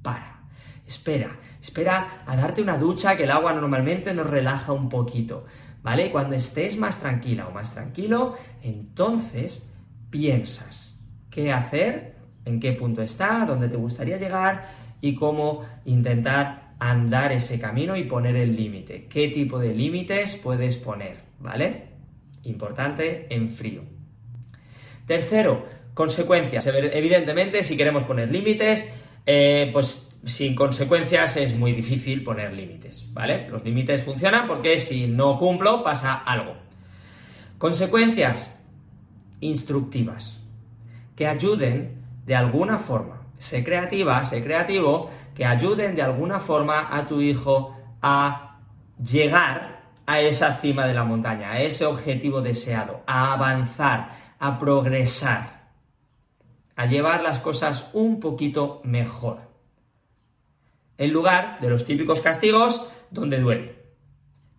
Para. 0.03 0.41
Espera. 0.85 1.39
Espera 1.61 2.17
a 2.25 2.35
darte 2.35 2.61
una 2.61 2.77
ducha 2.77 3.15
que 3.15 3.23
el 3.23 3.31
agua 3.31 3.53
normalmente 3.53 4.13
nos 4.13 4.27
relaja 4.27 4.73
un 4.73 4.89
poquito. 4.89 5.45
¿Vale? 5.81 6.11
Cuando 6.11 6.35
estés 6.35 6.77
más 6.77 6.99
tranquila 6.99 7.47
o 7.47 7.51
más 7.51 7.73
tranquilo, 7.73 8.35
entonces 8.61 9.71
piensas 10.09 10.99
qué 11.29 11.51
hacer, 11.51 12.15
en 12.45 12.59
qué 12.59 12.73
punto 12.73 13.01
está, 13.01 13.45
dónde 13.45 13.69
te 13.69 13.77
gustaría 13.77 14.17
llegar 14.17 14.69
y 15.01 15.15
cómo 15.15 15.65
intentar 15.85 16.73
andar 16.79 17.31
ese 17.31 17.59
camino 17.59 17.95
y 17.95 18.03
poner 18.03 18.35
el 18.35 18.55
límite. 18.55 19.07
¿Qué 19.07 19.29
tipo 19.29 19.59
de 19.59 19.73
límites 19.73 20.39
puedes 20.43 20.77
poner? 20.77 21.17
¿Vale? 21.39 21.83
Importante 22.43 23.27
en 23.29 23.49
frío. 23.49 23.83
Tercero, 25.05 25.65
consecuencias. 25.93 26.67
Evidentemente, 26.67 27.63
si 27.63 27.75
queremos 27.75 28.03
poner 28.03 28.31
límites, 28.31 28.91
eh, 29.25 29.69
pues 29.73 30.08
sin 30.25 30.55
consecuencias 30.55 31.37
es 31.37 31.55
muy 31.55 31.71
difícil 31.73 32.23
poner 32.23 32.53
límites, 32.53 33.11
¿vale? 33.13 33.49
Los 33.49 33.63
límites 33.63 34.03
funcionan 34.03 34.47
porque 34.47 34.79
si 34.79 35.07
no 35.07 35.37
cumplo 35.37 35.83
pasa 35.83 36.15
algo. 36.15 36.55
Consecuencias 37.57 38.59
instructivas 39.39 40.43
que 41.15 41.27
ayuden 41.27 42.03
de 42.25 42.35
alguna 42.35 42.77
forma, 42.77 43.21
sé 43.37 43.63
creativa, 43.63 44.23
sé 44.25 44.43
creativo, 44.43 45.09
que 45.35 45.45
ayuden 45.45 45.95
de 45.95 46.01
alguna 46.01 46.39
forma 46.39 46.95
a 46.95 47.07
tu 47.07 47.21
hijo 47.21 47.77
a 48.01 48.59
llegar 49.01 49.79
a 50.05 50.19
esa 50.21 50.55
cima 50.55 50.85
de 50.85 50.93
la 50.93 51.03
montaña, 51.03 51.51
a 51.51 51.61
ese 51.61 51.85
objetivo 51.85 52.41
deseado, 52.41 53.03
a 53.05 53.33
avanzar, 53.33 54.17
a 54.39 54.59
progresar, 54.59 55.69
a 56.75 56.85
llevar 56.85 57.21
las 57.21 57.39
cosas 57.39 57.89
un 57.93 58.19
poquito 58.19 58.81
mejor 58.83 59.48
en 60.99 61.11
lugar 61.11 61.57
de 61.61 61.69
los 61.69 61.85
típicos 61.85 62.21
castigos 62.21 62.93
donde 63.09 63.39
duele, 63.39 63.73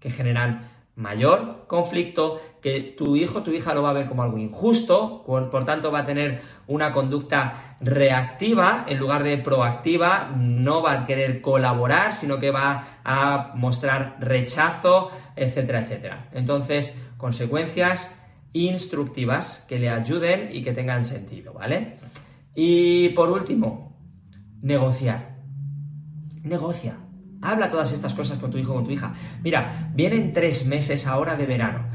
que 0.01 0.11
generan 0.11 0.69
mayor 0.97 1.67
conflicto, 1.69 2.41
que 2.63 2.81
tu 2.81 3.15
hijo, 3.15 3.43
tu 3.43 3.53
hija 3.53 3.75
lo 3.75 3.83
va 3.83 3.91
a 3.91 3.95
ver 3.95 4.09
como 4.09 4.23
algo 4.23 4.39
injusto, 4.39 5.23
por, 5.25 5.65
tanto 5.65 5.93
va 5.93 6.01
a 6.01 6.07
tener 6.07 6.41
una 6.67 6.93
conducta 6.93 7.77
reactiva 7.81 8.85
en 8.89 8.99
lugar 8.99 9.23
de 9.23 9.39
proactiva, 9.39 10.31
no 10.37 10.83
va 10.83 10.93
a 10.93 11.07
querer 11.07 11.41
colaborar, 11.41 12.15
sino 12.15 12.39
que 12.39 12.51
va 12.51 13.01
a 13.05 13.53
mostrar 13.55 14.17
rechazo, 14.21 15.11
etcétera, 15.37 15.81
etcétera. 15.81 16.29
Entonces, 16.33 16.99
consecuencias 17.19 18.19
instructivas 18.53 19.65
que 19.69 19.79
le 19.79 19.91
ayuden 19.91 20.49
y 20.53 20.63
que 20.63 20.73
tengan 20.73 21.05
sentido, 21.05 21.53
¿vale? 21.53 21.99
Y 22.55 23.11
por 23.11 23.31
último, 23.31 23.97
negociar 24.63 25.30
negocia. 26.43 26.97
Habla 27.43 27.71
todas 27.71 27.93
estas 27.93 28.15
cosas 28.15 28.39
con 28.39 28.51
tu 28.51 28.59
hijo 28.59 28.75
con 28.75 28.85
tu 28.85 28.91
hija. 28.91 29.15
Mira, 29.43 29.91
vienen 29.95 30.33
tres 30.33 30.67
meses 30.67 31.07
ahora 31.07 31.37
de 31.37 31.47
verano. 31.47 31.87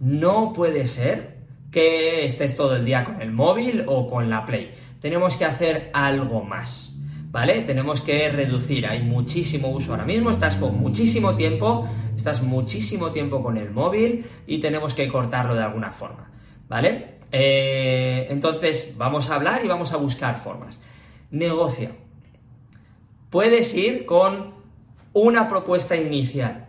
No 0.00 0.52
puede 0.52 0.86
ser 0.86 1.34
que 1.70 2.24
estés 2.24 2.56
todo 2.56 2.76
el 2.76 2.84
día 2.84 3.04
con 3.04 3.20
el 3.20 3.32
móvil 3.32 3.84
o 3.86 4.08
con 4.08 4.30
la 4.30 4.46
Play. 4.46 4.72
Tenemos 5.00 5.36
que 5.36 5.44
hacer 5.44 5.90
algo 5.92 6.42
más. 6.42 6.90
¿Vale? 7.30 7.62
Tenemos 7.62 8.00
que 8.00 8.30
reducir. 8.30 8.86
Hay 8.86 9.02
muchísimo 9.02 9.68
uso 9.68 9.92
ahora 9.92 10.04
mismo. 10.04 10.30
Estás 10.30 10.54
con 10.56 10.78
muchísimo 10.78 11.34
tiempo. 11.34 11.88
Estás 12.16 12.42
muchísimo 12.42 13.10
tiempo 13.10 13.42
con 13.42 13.58
el 13.58 13.70
móvil 13.70 14.24
y 14.46 14.58
tenemos 14.58 14.94
que 14.94 15.08
cortarlo 15.08 15.54
de 15.54 15.64
alguna 15.64 15.90
forma. 15.90 16.30
¿Vale? 16.68 17.16
Eh, 17.32 18.28
entonces, 18.30 18.94
vamos 18.96 19.28
a 19.30 19.34
hablar 19.34 19.64
y 19.64 19.68
vamos 19.68 19.92
a 19.92 19.96
buscar 19.96 20.36
formas. 20.36 20.80
Negocia 21.32 21.90
puedes 23.34 23.74
ir 23.74 24.06
con 24.06 24.54
una 25.12 25.48
propuesta 25.48 25.96
inicial. 25.96 26.68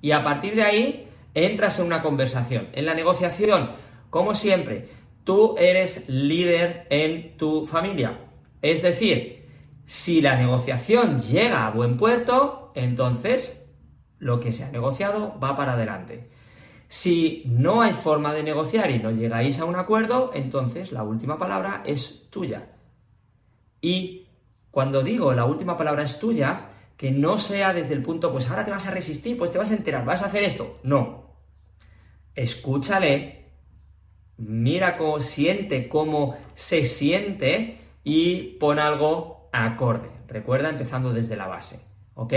Y 0.00 0.10
a 0.10 0.24
partir 0.24 0.56
de 0.56 0.64
ahí 0.64 1.08
entras 1.34 1.78
en 1.78 1.86
una 1.86 2.02
conversación. 2.02 2.70
En 2.72 2.84
la 2.84 2.94
negociación, 2.94 3.70
como 4.10 4.34
siempre, 4.34 4.88
tú 5.22 5.54
eres 5.56 6.08
líder 6.08 6.88
en 6.90 7.36
tu 7.36 7.64
familia. 7.64 8.18
Es 8.60 8.82
decir, 8.82 9.46
si 9.86 10.20
la 10.20 10.34
negociación 10.34 11.20
llega 11.20 11.64
a 11.64 11.70
buen 11.70 11.96
puerto, 11.96 12.72
entonces 12.74 13.72
lo 14.18 14.40
que 14.40 14.52
se 14.52 14.64
ha 14.64 14.72
negociado 14.72 15.38
va 15.38 15.54
para 15.54 15.74
adelante. 15.74 16.28
Si 16.88 17.44
no 17.46 17.82
hay 17.82 17.92
forma 17.92 18.34
de 18.34 18.42
negociar 18.42 18.90
y 18.90 18.98
no 18.98 19.12
llegáis 19.12 19.60
a 19.60 19.64
un 19.64 19.76
acuerdo, 19.76 20.32
entonces 20.34 20.90
la 20.90 21.04
última 21.04 21.38
palabra 21.38 21.84
es 21.86 22.28
tuya. 22.30 22.66
Y 23.80 24.21
cuando 24.72 25.02
digo 25.02 25.32
la 25.34 25.44
última 25.44 25.76
palabra 25.78 26.02
es 26.02 26.18
tuya, 26.18 26.70
que 26.96 27.12
no 27.12 27.38
sea 27.38 27.72
desde 27.72 27.94
el 27.94 28.02
punto, 28.02 28.32
pues 28.32 28.48
ahora 28.48 28.64
te 28.64 28.70
vas 28.70 28.86
a 28.88 28.90
resistir, 28.90 29.38
pues 29.38 29.52
te 29.52 29.58
vas 29.58 29.70
a 29.70 29.76
enterar, 29.76 30.04
vas 30.04 30.22
a 30.22 30.26
hacer 30.26 30.42
esto. 30.42 30.80
No. 30.82 31.36
Escúchale, 32.34 33.50
mira 34.38 34.96
cómo 34.96 35.20
siente, 35.20 35.88
cómo 35.88 36.36
se 36.54 36.84
siente 36.84 37.80
y 38.02 38.56
pon 38.58 38.78
algo 38.78 39.50
acorde. 39.52 40.10
Recuerda, 40.26 40.70
empezando 40.70 41.12
desde 41.12 41.36
la 41.36 41.46
base. 41.46 41.86
¿Ok? 42.14 42.32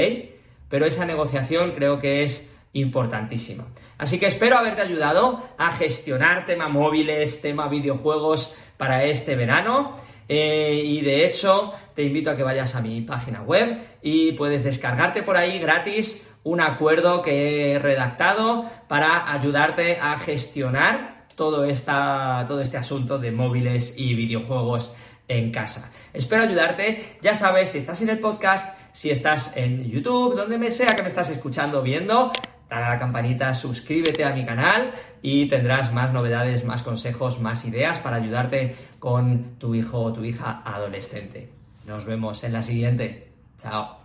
Pero 0.67 0.85
esa 0.85 1.05
negociación 1.05 1.71
creo 1.71 1.99
que 1.99 2.23
es 2.23 2.53
importantísima. 2.73 3.65
Así 3.97 4.19
que 4.19 4.27
espero 4.27 4.57
haberte 4.57 4.81
ayudado 4.81 5.47
a 5.57 5.71
gestionar 5.71 6.45
tema 6.45 6.67
móviles, 6.67 7.41
tema 7.41 7.69
videojuegos 7.69 8.57
para 8.75 9.05
este 9.05 9.35
verano. 9.35 9.95
Eh, 10.27 10.81
y 10.83 11.01
de 11.01 11.25
hecho, 11.25 11.73
te 11.93 12.03
invito 12.03 12.31
a 12.31 12.35
que 12.35 12.43
vayas 12.43 12.75
a 12.75 12.81
mi 12.81 13.01
página 13.01 13.41
web 13.41 13.79
y 14.01 14.33
puedes 14.33 14.63
descargarte 14.63 15.23
por 15.23 15.37
ahí 15.37 15.59
gratis 15.59 16.35
un 16.43 16.61
acuerdo 16.61 17.21
que 17.21 17.73
he 17.73 17.79
redactado 17.79 18.69
para 18.87 19.31
ayudarte 19.31 19.97
a 19.99 20.19
gestionar 20.19 21.25
todo, 21.35 21.65
esta, 21.65 22.45
todo 22.47 22.61
este 22.61 22.77
asunto 22.77 23.17
de 23.17 23.31
móviles 23.31 23.97
y 23.97 24.13
videojuegos 24.13 24.95
en 25.27 25.51
casa. 25.51 25.91
Espero 26.13 26.43
ayudarte, 26.43 27.17
ya 27.21 27.33
sabes, 27.33 27.71
si 27.71 27.79
estás 27.79 28.01
en 28.01 28.09
el 28.09 28.19
podcast, 28.19 28.79
si 28.93 29.09
estás 29.09 29.57
en 29.57 29.89
YouTube, 29.89 30.35
donde 30.35 30.57
me 30.57 30.71
sea 30.71 30.95
que 30.95 31.03
me 31.03 31.09
estás 31.09 31.29
escuchando, 31.29 31.81
viendo, 31.81 32.31
dale 32.69 32.85
a 32.85 32.89
la 32.91 32.99
campanita, 32.99 33.53
suscríbete 33.53 34.23
a 34.23 34.33
mi 34.33 34.45
canal 34.45 34.91
y 35.21 35.47
tendrás 35.47 35.91
más 35.91 36.13
novedades, 36.13 36.63
más 36.63 36.83
consejos, 36.83 37.39
más 37.39 37.65
ideas 37.65 37.99
para 37.99 38.17
ayudarte 38.17 38.75
con 39.05 39.59
tu 39.59 39.75
hijo 39.75 40.01
o 40.01 40.11
tu 40.11 40.23
hija 40.23 40.63
adolescente. 40.65 41.47
Nos 41.85 42.05
vemos 42.05 42.43
en 42.43 42.53
la 42.53 42.63
siguiente. 42.63 43.27
Chao. 43.59 44.04